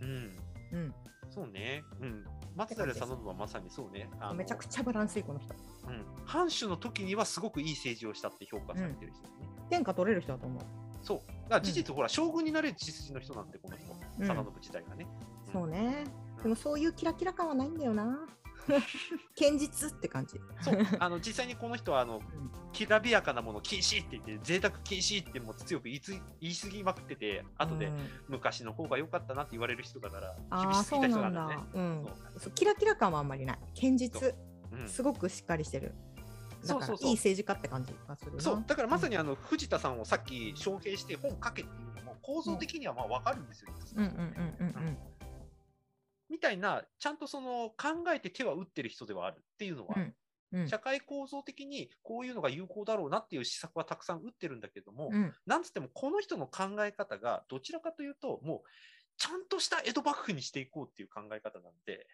[0.00, 0.36] うん、
[0.72, 0.94] うん、
[1.30, 1.82] そうね。
[2.00, 2.24] うん。
[2.54, 4.08] 松平定信はまさにそうね。
[4.34, 5.54] めちゃくちゃバランスいいこの人。
[5.88, 6.04] うん。
[6.26, 9.28] 藩主の時にはすごくいい政治をしたって評価されてる人ね。
[9.70, 10.62] 天下取れる人だと思う。
[11.02, 11.18] そう。
[11.18, 13.92] だから事実、ほら、将軍になれる血筋の人なんて、この人。
[13.92, 15.06] うん定信自体がね。
[15.50, 16.04] そうね。
[16.06, 18.26] うんでもそういうキラキラ感はないんだよな。
[19.38, 20.40] 堅実って感じ。
[20.60, 20.78] そう。
[20.98, 22.20] あの、実際にこの人は、あの、
[22.72, 27.98] きらびやかなもの禁止って言って、贅沢禁止ってもう強く言いつ言い過ぎまくってて、後でうん
[28.28, 31.62] 昔の方が良かったなって言われる人だから、厳しすぎたそうなんだ人なんだね。。
[31.74, 32.06] うん
[32.38, 32.52] そう。
[32.52, 33.58] キラキラ感はあんまりない。
[33.74, 34.34] 堅実。
[34.72, 35.94] うんすごくしっかりしてる。
[36.66, 38.40] だからそうそうそういい政治家って感じがするな。
[38.40, 44.98] そう、だからまさにあの藤田さんをさっき紹介して本書けっていうのも構造的にはまあ分かるんですよ、うんうんうんうんうん。
[46.32, 50.14] みたいな、ちゃんとその考えて手は打ってる人ではあるっていうのは、うん
[50.52, 50.68] うん。
[50.68, 55.34] 社会構造的にこういうのが有効だろうなっていう施策はたくさん打ってるんだけども、うん。
[55.46, 58.68] なんつってもこの人の考え方がどちらかというと、もう
[59.18, 62.06] ちゃんとした江戸幕府にしていこうっていう考え方なんで、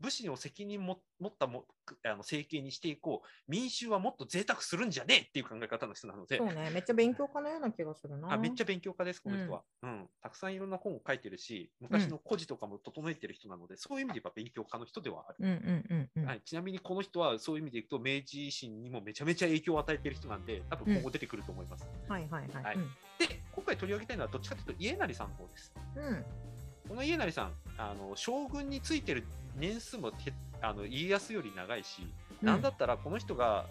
[0.00, 1.64] うんうんうんうんうん武士の責任も持ったも
[2.04, 6.70] あの政権にしていこう、民衆はもっと贅沢するんじゃねえっていう考え方の人なので、そうね。
[6.72, 8.32] めっちゃ勉強家のような気がするな。
[8.32, 10.08] あめっちゃ勉強家です、この人は、うん。
[10.22, 15.36] たくさんいろんな本を書いてるし、昔の故事とかも整えてる人なので、そういう意味で言えば勉強家の人ではある。
[15.40, 16.26] うんうんうんうん。
[16.26, 21.88] はい、ちなみにこの人はそういう意味でいくと、明治維新にもめちゃめちゃ影響を与えてる人なんで、多分今後出てくると思います。
[22.08, 22.64] はいはいはい。
[22.64, 22.76] はい
[23.16, 25.72] で、今回取り上げたいのはどっちかというと家成さんの方です。
[25.96, 26.24] うんうん
[26.88, 29.24] この家成さん、あの将軍についてる
[29.56, 32.06] 年数もてあの家康より長いし、
[32.42, 33.66] なんだったらこの人が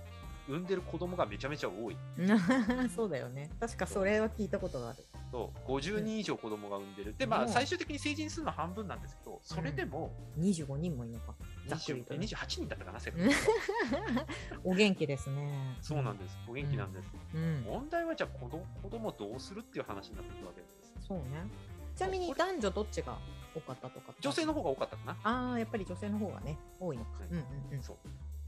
[0.48, 1.98] 産んでる子供がめちゃめちゃ多い。
[2.18, 2.22] う
[2.84, 3.50] んそうだよね。
[3.60, 5.04] 確かそれは聞いたことがある。
[5.32, 7.16] そう50人以上子供が産んでる。
[7.18, 11.34] で、まあ、うん最終的に成人数の半分なんですけど、それでも25人もいるのか。
[11.68, 12.20] ざっくり20とね。
[12.28, 13.36] 28人だったかな、世うん界
[14.64, 15.78] お元気ですね。
[15.82, 16.38] そうなんです。
[16.48, 17.08] お元気なんです。
[17.34, 17.62] うん。
[17.64, 20.94] 問題はじゃあ子供子供をどうするっていう話になってくるわけです。
[21.08, 21.24] そうね。
[21.96, 23.18] ちなみに男女どっちが
[23.56, 24.14] 多かったとか。
[24.20, 25.18] 女性の方が多かったかな。
[25.24, 27.12] ああ、やっぱり女性の方がね、多いのか。
[27.20, 27.84] はいうんうんうん。
[27.84, 27.98] そう。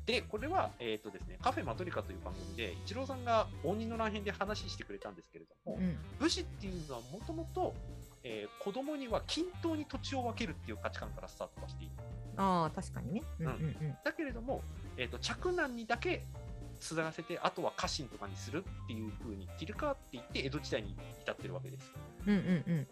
[0.05, 7.73] で、これは、えっ、とですね、カフェマトリカという番組で、イチローさんが応仁の乱編で話してくれたんですけれども、うん武士っていうのはもともと、
[8.23, 11.93] えー子供には均等に土地を分けるっていう価値観からスタートはしている。
[12.37, 13.23] ああ、確かにね。
[13.39, 13.97] うんうんうん。
[14.03, 14.61] だけれども、
[14.97, 16.23] えー、と嫡男にだけ
[16.79, 21.91] 継がせて、あとは家臣とかにするっていう風に切り替わっていって、江戸時代に至ってるわけです。
[22.25, 22.63] うんうんうん。
[22.83, 22.87] で、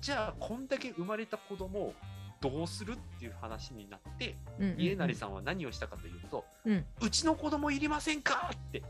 [0.00, 1.94] じゃあ、こんだけ生まれた子供を
[2.40, 8.82] どうするっていう話になって、うんうんうん家成さんは何をしたかというと、うんうちの子供いりませんかって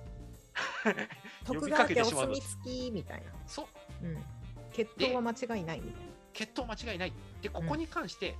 [1.46, 3.32] 呼徳びかけてしまうの墨付きみたいな。
[3.46, 3.68] そ
[4.02, 4.24] う、うん。
[4.72, 6.12] 血統は間違いないみたいな。
[6.32, 7.12] 血統間違いない。
[7.42, 8.36] で、ここに関して、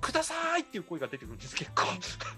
[0.00, 1.86] くださいっていう声が出てくるんです、結構。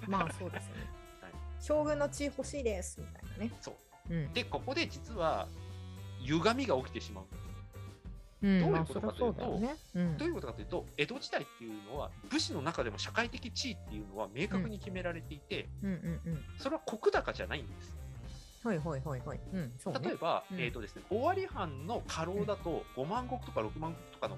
[0.09, 0.91] まあそうですよね
[1.21, 1.33] はい。
[1.61, 3.53] 将軍の地位欲しいですみたいなね。
[3.61, 3.77] そ
[4.09, 4.15] う。
[4.15, 4.33] うん。
[4.33, 5.49] で、ここで実は、
[6.21, 7.25] 歪みが起きてしまう。
[7.25, 7.50] うん、
[8.43, 9.77] どういうまあことかというとね。
[9.95, 15.69] うんどういうことかというと、江戸時代っていうのは、武士の中でも社会的地位っていうのは明確に決められていて。
[16.59, 17.95] それは石高じゃないんです。
[18.63, 19.41] はいはいはいはい。
[19.53, 19.71] うん、ね。
[20.03, 24.37] 例えば、うんえっ、とですね、尾張藩の家老だと、5万石とか6万石とかの、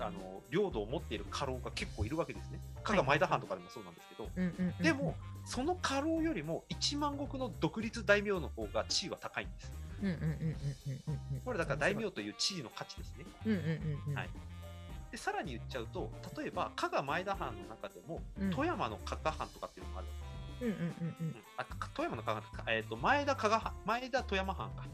[0.00, 2.60] あの、領土を持っている家老が結構いるわけですね。
[2.82, 4.28] 加賀前田藩とかでもそうなんですけど、
[4.82, 9.72] でも、、その家老よりも1万石の独立大名の方が地位は高いんです。
[11.44, 13.24] これだから大名という地位の価値ですね。
[14.14, 14.30] はい。
[15.10, 18.50] でさらに言っちゃうと例えば加賀前田藩の中でもうん。
[18.50, 20.08] 富山の加賀藩とかっていうのがある
[20.60, 21.28] うんうんうん。
[21.28, 21.36] うん。
[21.56, 24.84] あか富山の加賀、えー、と前田加賀藩前田富山藩か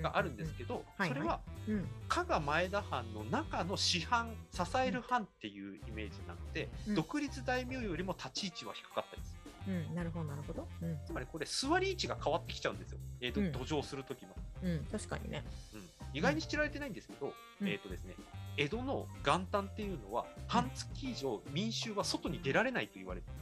[0.00, 1.86] があるんですけど、はいそれはうん。
[2.08, 6.94] 加賀前田藩の中の師範支える藩っていうイメージなので、うん。
[6.94, 9.36] 独立大名よりも立ち位置は低かったりす。
[9.66, 9.94] るうん。
[9.94, 10.68] なるほどなるほど。
[10.82, 10.98] うん。
[11.06, 13.52] つまりこれ座り位置が変わってきちゃうんですよ、えーとうん。
[13.52, 14.84] 土壌する時の、うん。
[14.90, 15.44] 確かにね。
[15.74, 15.82] うん。
[16.14, 17.68] 意外に知られてないんですけど、うん。
[17.68, 18.14] えっ、とですね
[18.56, 23.32] 江戸の元旦っていうのは半月以上民衆は外に出られないと言われてる。
[23.32, 23.41] んで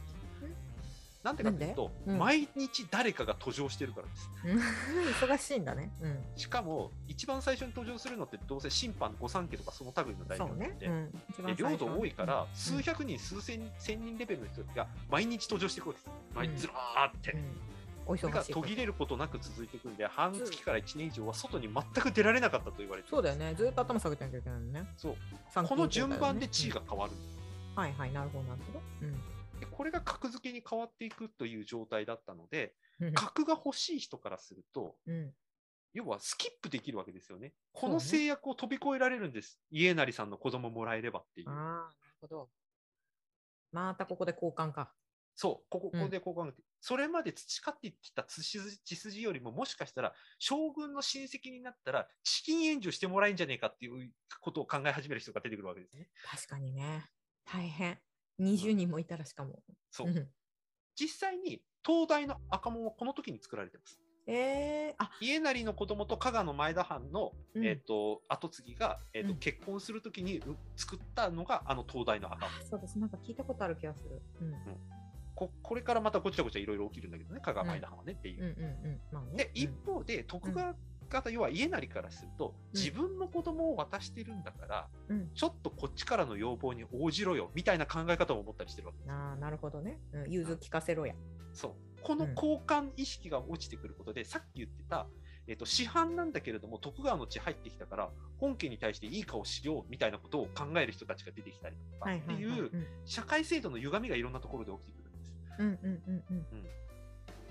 [1.23, 2.17] なんでかというと、うん。
[2.17, 4.29] 毎日誰かが登場してるからです。
[4.45, 4.59] うん。
[5.29, 5.91] 忙しいんだね。
[6.01, 6.23] うん。
[6.35, 11.11] しかも一番最初に登場するのってどうせ審判御三家とかその類の大そう名なんで、ね。
[11.39, 11.55] うん。
[11.55, 12.47] 領土多いから、うん。
[12.55, 16.11] 数百人、数千千人レベルの人が毎日登場していくわけです。
[16.33, 16.55] 毎うん。
[16.55, 17.31] 日ずらーって。
[17.33, 17.71] うん。
[18.07, 23.53] おが途切れることなく続いていくんで、半月から1年以上は外に全く出られなかったと言われてるそうだよね。
[23.53, 24.85] ずっと頭下げてなきゃいけないのね。
[24.97, 25.15] そう。
[25.51, 27.13] 参この順番で地位が変わる。
[27.13, 27.41] うん
[27.75, 28.11] はいはい。
[28.11, 28.81] なるほどなるほど
[29.61, 33.13] でこれが格付けに変わっていくという状態だったので、うん。
[33.13, 35.31] 格が欲しい人からすると、うん。
[35.93, 37.53] 要はスキップできるわけですよね。
[37.73, 39.59] この制約を飛び越えられるんです。
[39.69, 41.49] 家成さんの子供もらえればっていう。
[41.49, 42.49] ああなるほど。
[43.71, 44.93] またここで交換か。
[45.35, 46.03] そう、こここうん。
[46.05, 48.59] こでこう考えて、それまで培ってきた血
[48.95, 56.09] 筋よりも、もしかしたら将軍の親戚になったら、資金援助してもらえんじゃねえかっていうことを考え始める人が出てくるわけですね。
[56.25, 57.09] 確かにね。
[57.45, 57.99] 大変
[58.39, 59.59] 20人もいたらしかも。
[59.89, 60.07] そう。
[60.07, 60.11] う。
[60.11, 60.27] ん。
[60.95, 63.99] 実際に、東大の赤門はこの時に作られてます。
[64.27, 65.11] えー、あ。
[65.19, 67.65] 家成の子供と加賀の前田藩の、うん。
[67.65, 69.39] えっ、と、後継ぎが、えっ、と、うん。
[69.39, 72.65] 結婚するときにう作ったのが、あの東大の赤門。
[72.65, 72.99] そうです。
[72.99, 74.21] なんか聞いたことある気がする。
[74.41, 74.53] うん。
[75.33, 78.43] ここれからまたごちゃごちゃいろいろ起きるんだけどね、加賀前田藩はねっていう。
[78.43, 79.01] うんうんうん。
[79.11, 79.45] まあね。
[79.45, 80.75] で、一方で、徳川
[81.11, 82.79] 方、要は家成からすると、うん。
[82.79, 85.29] 自分の子供を渡してるんだから、うん。
[85.35, 89.11] ちょっとこっちからの要望に応じろよ、みたいな考え方も持ったりしてるわけです。
[89.11, 91.13] ああなるほどね、うん、融通聞かせろや。
[91.53, 91.73] そう。
[92.01, 95.07] この交換意識が落ちてくることで、さっき言ってた、
[95.47, 102.87] えっ、と、市販なんだけれども、徳川の地入ってきたから、本家に対していい顔しよう、みたいなことを考える人たちが出てきたりとか、っていう、うん。
[103.05, 105.33] 社会制度の歪みがいろんなところで起きてくるんです。
[105.59, 106.37] うんうんうん。
[106.37, 106.63] うん。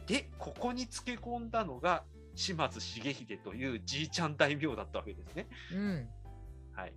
[0.06, 2.04] で、ここにつけ込んだのが、
[2.40, 5.46] 島津重秀というじいちゃん大名だったわけですね。
[5.74, 6.08] うん
[6.72, 6.92] はい。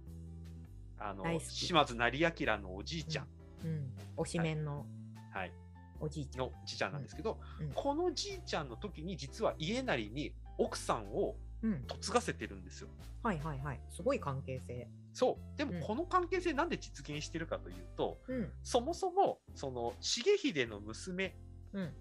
[0.97, 3.27] あの島津成明のおじいちゃん、
[3.65, 3.93] うん。
[4.17, 4.85] 推しメンの
[5.33, 5.51] はい、
[5.99, 7.71] おじいちゃん、のじいちゃんなんですけど、うん。
[7.73, 12.89] このじいちゃんの時に実は家成に奥さんをうん、嫁がせてるんですよ。
[13.23, 13.79] はいはいはい。
[13.89, 14.85] すごい関係性。
[15.13, 15.57] そう。
[15.57, 15.79] でうん。
[15.79, 18.51] もこの関係性なんで実現してるかというと、うん。
[18.63, 21.33] そもそも、その、重秀の娘
[21.71, 21.93] うん。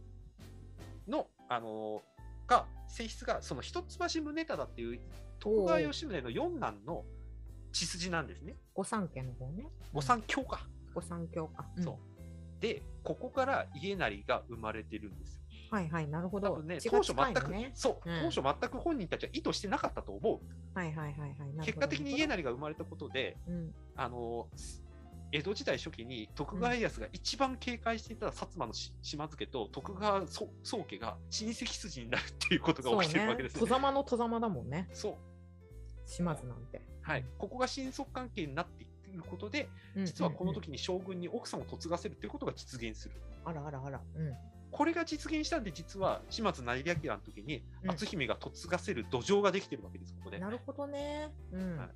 [1.07, 2.03] の、あの
[2.53, 5.01] が、性質が、その一橋宗忠っていう
[5.39, 7.05] 徳川吉宗の四男の
[7.73, 8.57] 血筋なんですね。
[8.75, 10.67] 御三家の方ね御三兄か。
[10.95, 12.61] 御三教か、そう。
[12.61, 15.43] で、ここから家成が生まれてるんですよ。
[15.71, 20.79] はいはいなるほどね、当初全く、そう、うん当初全く本人たちは意図してなかったと思う。
[20.79, 24.49] はいはいはいはい結果的に家成が生まれたことで、うんあの、
[25.33, 33.61] 江戸時代初期に徳川家康が一番警戒していた薩摩のし島津家と徳川宗宗家が親戚筋になるっていうことが起きてるわけですね。
[33.61, 34.91] 戸様の戸様だもんね。
[34.93, 35.15] そう。
[36.05, 36.83] 島津なんて。
[37.01, 37.25] はい。
[37.39, 38.87] ここが親族関係になってい
[39.19, 43.15] くことで、うん実はこの時に将軍に奥さんを嫁がせるっていうことが実現する。
[43.47, 44.01] あらあらあら。
[44.15, 44.35] うん。
[44.71, 47.91] これが実現したんで、実は島津成明の時にうん。
[47.91, 50.39] 篤姫が嫁がせる土壌ができてるわけです、ここで。
[50.39, 51.31] なるほどね。
[51.53, 51.89] うん、はい。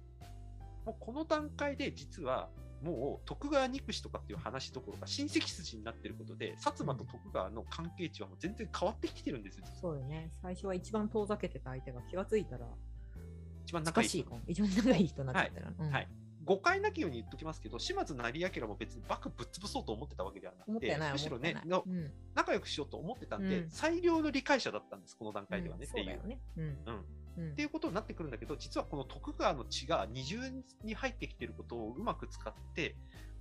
[0.86, 2.48] もうこの段階で実は
[2.82, 9.66] もう徳川憎しとかっていう話どころか親戚筋になってることで薩摩と徳川の関係値はもう全然変わってきてるんですよ。
[9.80, 10.30] そうよね。
[10.42, 12.66] 最初は一番遠ざけてた相手が気がついたら
[13.66, 14.24] 一番仲いい人。
[14.46, 15.90] 一番仲いい人になっちゃったら、うん。
[15.90, 16.08] はい。
[16.44, 22.12] 誤解なきように言っときますけど、島津成明も別に幕府ぶっ潰そうと思ってたわけではなくて、むしろねのうん。
[22.36, 23.70] 仲良くしようと思ってたんで、うん。
[23.70, 26.20] 最良の理解者だったんです、この段階ではね、っていう。
[26.24, 26.28] う。
[26.28, 26.70] ねうんうん。
[26.70, 27.04] うん
[27.38, 30.38] っていうことになってくるんだけど、実はこの徳川の血が二重
[30.82, 32.96] に入ってきてることをうまく使って、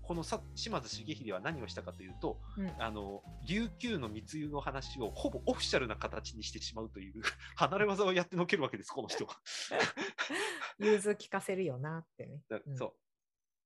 [0.07, 7.21] このさ島津重秀は何をしたかというと、うんあの琉球の密輸の話をほぼオフィシャルな形にしてしまうという
[7.57, 9.35] 離れ技をやってのけるわけです、この人は。
[10.77, 12.93] 融通聞かせるよなってねだうんそう。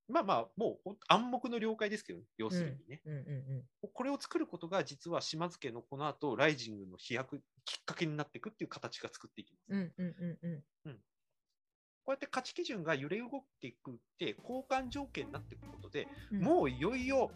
[0.09, 3.01] まあまあ、もう暗黙の了解ですけど、要するにね。
[3.05, 3.13] うん。
[3.13, 9.65] うんうんこれを作ることが実は島津家のこの後、ライジングの飛躍、きっかけになっていくっていう形が作っていきます。
[9.69, 10.93] うんうんうんうん。
[12.03, 13.29] こうやって価値基準が揺れ動い
[13.61, 16.41] ていくって交換条件になっていくことで、うん。
[16.41, 17.31] もういよいよ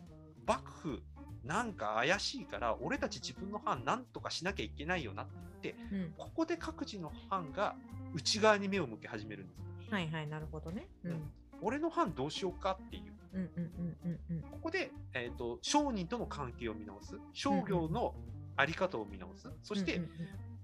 [0.45, 1.03] 幕府
[1.43, 6.13] なんか怪しいから俺たち自分の藩なんとかしなきゃいけないよなって言ってうん。
[6.17, 7.75] ここで各自の藩が
[8.13, 9.91] 内側に目を向け始めるんです。
[9.91, 10.87] はいはいなるほどね。
[11.03, 11.31] うん
[11.63, 13.03] 俺の藩どうしようかって言っ
[13.33, 13.39] う
[14.51, 17.17] ここで、えー、と商人との関係を見直す。
[17.33, 18.13] 商業の
[18.55, 19.49] あり方を見直す。
[19.63, 20.01] そして、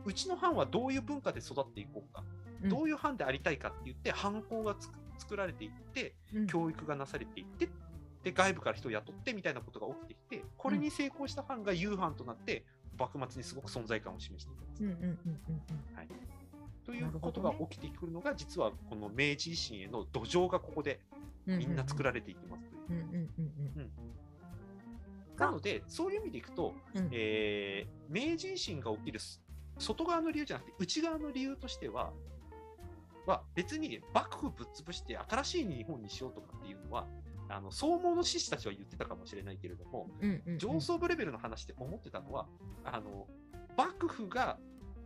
[0.06, 2.24] うちの藩はどういう文化で育っていこうか、
[2.64, 2.70] うん。
[2.70, 6.48] どういう藩でありたいかって言って藩校がつく作られていってうん。
[6.48, 7.70] 教育がなされていって
[8.24, 12.66] で外部から人を雇ってみたいなことが起きてきてこれに成功した藩が夕藩となって
[12.98, 14.84] 幕末にすごく存在感を示しています。
[14.84, 16.39] うんうんうんうん
[16.90, 21.00] ということが起きてくるのが、実はこの明治維新への土壌がここで
[21.46, 23.30] うんみんな作られていきますという。
[25.38, 27.10] なので、そういう意味でいくと、うん。
[27.12, 29.40] えー明治維新が起きるす
[29.78, 32.12] 外側の理由じゃなくて、内側の理由としては、
[33.28, 37.06] は別に幕府ぶっ潰して新しい日本にしようとかっていうのは、
[37.50, 40.10] あの総合の志士たちは言ってたかもしれないけれども、
[40.58, 42.48] 上層部レベルの話で思ってたのは、
[42.84, 43.28] あの
[43.78, 44.58] 幕府が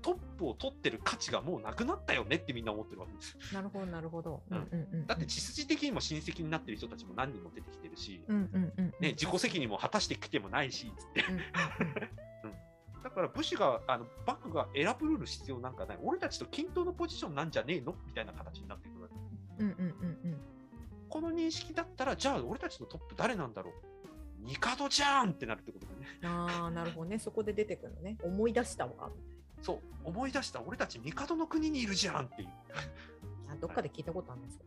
[0.03, 3.37] トップを取ってる価値がもうなくなったよねってみんな思ってるわけです。
[3.53, 4.43] なるほどなるほど。
[4.51, 11.23] うんうんうんうんだって、血筋的にも親戚になってる人たちも何人も出てきてるし、うんうんうんうんね、自己責任も果たしてきてもないし、つって。
[11.29, 12.53] うんうんうん
[13.03, 19.15] だから武士が、あの幕府が選ぶルール必要なんかない、俺たちと均等のポジションなんじゃねえのみたいな形になってくるわけ。
[19.59, 20.37] うんうんうん
[21.09, 23.93] この認識だったら、じゃあ俺たちのトップ誰なんだろう
[24.47, 26.07] 帝じゃんってなるってことでね。
[26.23, 26.27] うん。
[26.27, 27.19] ああ、なるほどね。
[27.19, 28.17] そこで出てくるのね。
[28.23, 29.11] 思い出したわ。
[29.63, 32.49] そう、思い出した、俺たち帝の国にいるじゃんっていう。
[33.49, 34.65] あどっかで聞いたことあるんですよ。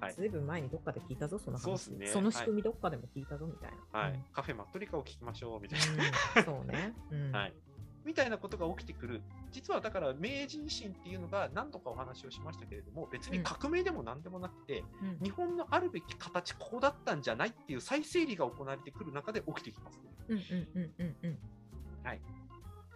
[0.00, 1.62] はいずいぶん前にどっかで聞いたぞ、その話。
[1.62, 3.98] そうっすねその仕組みどっかでも聞いたぞみたいな。
[3.98, 6.94] はいうんカフェマットリカを聞きましょうみたいうんそうね。
[7.10, 7.38] うんな。
[7.40, 7.54] はい
[8.02, 9.20] みたいなことが起きてくる。
[9.52, 21.38] 実はだから明治維新っていうのが何度かお話をしましたけれども、別に革命でも何でもなくて、うん日本のあるべき形、こうだったんじゃないっていう再整理が行われてくる中で起きてきます、うんうんうんうんうん。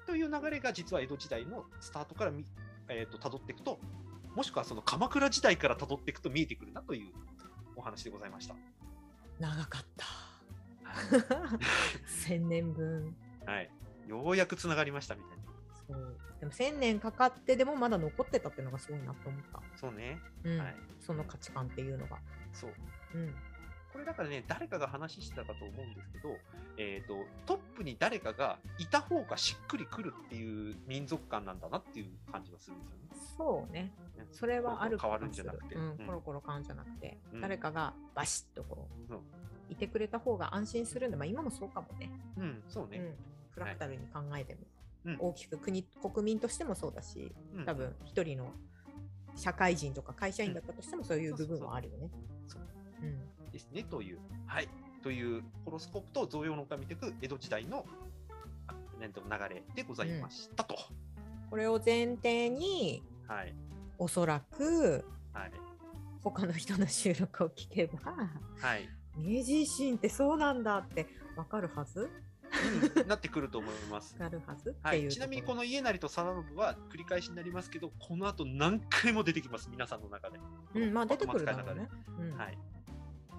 [0.06, 2.44] という流れが実は江戸時代のスタートからみ、
[2.88, 3.78] えー、と辿っていくと、
[4.34, 7.12] もしくはその鎌倉時代から辿っていくと見えてくるなという
[7.76, 8.54] お話でございました。
[9.38, 10.04] 長かった。
[12.06, 13.14] 千年分。
[13.46, 13.70] はい、
[14.06, 15.44] ようやくつながりましたみたいな。
[15.86, 16.16] そう。
[16.40, 19.60] でも千年かかってでもまだ残ってたっていうのがすごいなと思った。
[19.76, 20.18] そうね。
[20.44, 20.76] うんはい。
[21.00, 22.18] その価値観っていうのが。
[22.52, 22.70] そう。
[23.14, 23.34] うん。
[23.92, 26.36] これだからね、誰かが話してたかと思うんですけど、
[26.76, 33.04] えー、とトップに誰かがいた方がしっくりくるっていう民族感なんだなっていう感じがするんですよね。
[33.36, 33.92] そうね。
[34.16, 35.74] ねそれはある変わるんじゃなくて。
[35.74, 39.20] うんうんコロコロ変わるんじゃなくて、うん誰かがバシッとこう、そう
[39.70, 42.10] いてくれた方が安心するんで、まあ今もそうかもね。
[42.38, 42.98] うん、そうね。
[42.98, 43.14] うん。
[43.50, 44.60] フラクタルに考えても、
[45.06, 48.52] うん大きく国、国民としてもそうだし、うん多分一人の
[49.36, 52.10] 社会人とか会社員だったとしてもそういう部分はあるよね。
[52.46, 52.62] そう
[53.02, 53.50] うん。
[53.50, 54.18] ですね、という。
[54.46, 54.68] はい。
[55.04, 57.84] というホロスコープと贈与論から見ていく江戸時代の
[58.66, 60.76] あ年度の流れでございましたと。
[61.50, 63.54] これを前提に、はい。
[63.98, 65.52] おそらくはい。
[66.22, 68.12] 他の人の収録を聞けば、
[68.58, 68.88] はい。
[69.14, 72.08] 明治維新ってそうなんだってわかるはず？
[72.96, 74.14] うんなってくると思います。
[74.18, 74.70] わかるはず？
[74.70, 80.38] っていうはい、ちなみにこの家成と貞信は繰り返しになりますけど、この後何回も出てきます、皆さんの中で。
[80.76, 82.22] うん、まあ出てくるだろうね中。
[82.22, 82.58] うんはい。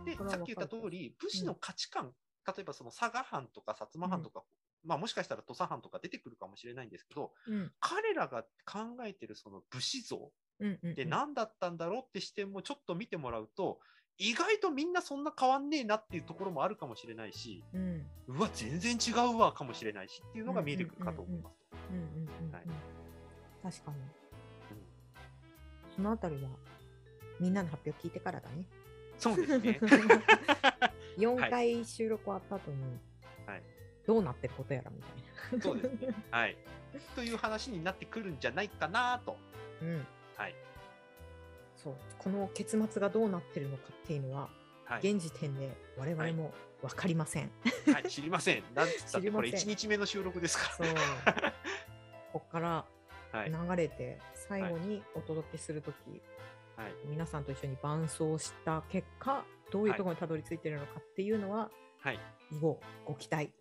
[0.05, 2.13] でさっき言った通り、武士の価値観、
[2.47, 4.43] 例えばその佐賀藩とか薩摩藩とか、
[4.83, 7.71] まあもしかしたら土佐藩とか出てくるかもしれないんですけど、うん。
[7.79, 10.31] 彼らが考えてるその武士像
[10.63, 13.79] って何だったんだろうって視点もちょっと見てもらうと、
[14.17, 18.05] 意外とみんなそんな変わんねえなっていうところもあるかもしれないし、うん。
[18.27, 21.55] うわ、全然違うわかもしれないしっていうのが見えてくるかと思います。
[23.61, 23.97] 確かに。
[23.97, 24.05] うん。
[25.95, 26.49] そのあたりは
[27.39, 28.65] みんなの発表聞いてからだね。
[29.17, 29.79] そうですね。
[31.17, 32.83] 4回収録終わった後に、
[33.45, 33.61] はい
[34.05, 35.07] どうなってることやらみた
[35.55, 35.63] いな。
[35.63, 36.13] そうですね。
[36.31, 36.57] はい。
[37.15, 39.37] という話になってくるんじゃないかなと。
[39.81, 40.07] うん、
[40.37, 40.55] はい。
[41.75, 44.49] そうこの結末がどうなってるのかっていうのは、
[44.85, 45.11] はい。
[45.11, 47.51] 現時点で我々も分かりません。
[47.91, 48.63] はい、知りません。
[48.73, 50.87] なんつったってこれ知りません1日目の収録ですかそう
[52.31, 52.85] こっから。
[53.33, 56.21] 流れて最後にお届けするとき、はい。
[57.05, 61.69] 皆さんと一緒に伴走した結果どういうところにたどり着いてるのかっていうのは、
[61.99, 62.19] はい。
[62.51, 63.51] 以後ご期待。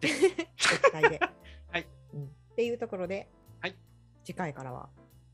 [0.00, 0.08] で
[0.82, 1.20] ご期待で、
[1.72, 1.88] はい。
[2.12, 3.76] うん、っていうところで、はい。
[4.24, 4.90] 次回からは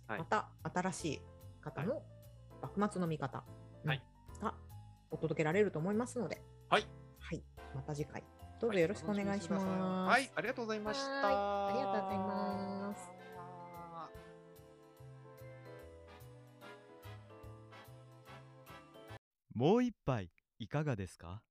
[0.07, 0.19] はい。
[0.19, 1.23] また新しい
[1.61, 2.03] 方の
[2.63, 3.45] 幕末の見方
[4.41, 4.55] が
[5.11, 6.87] お届けられると思いますので、はい。
[7.19, 7.43] はい、
[7.75, 8.23] また次回。
[8.61, 9.67] どうぞよろしくお願いします。
[9.67, 10.31] はい。
[10.35, 11.11] ありがとうございました。
[11.11, 11.35] はい。
[11.35, 12.70] ありがとうございます。
[19.61, 21.43] もう一杯いかがですか？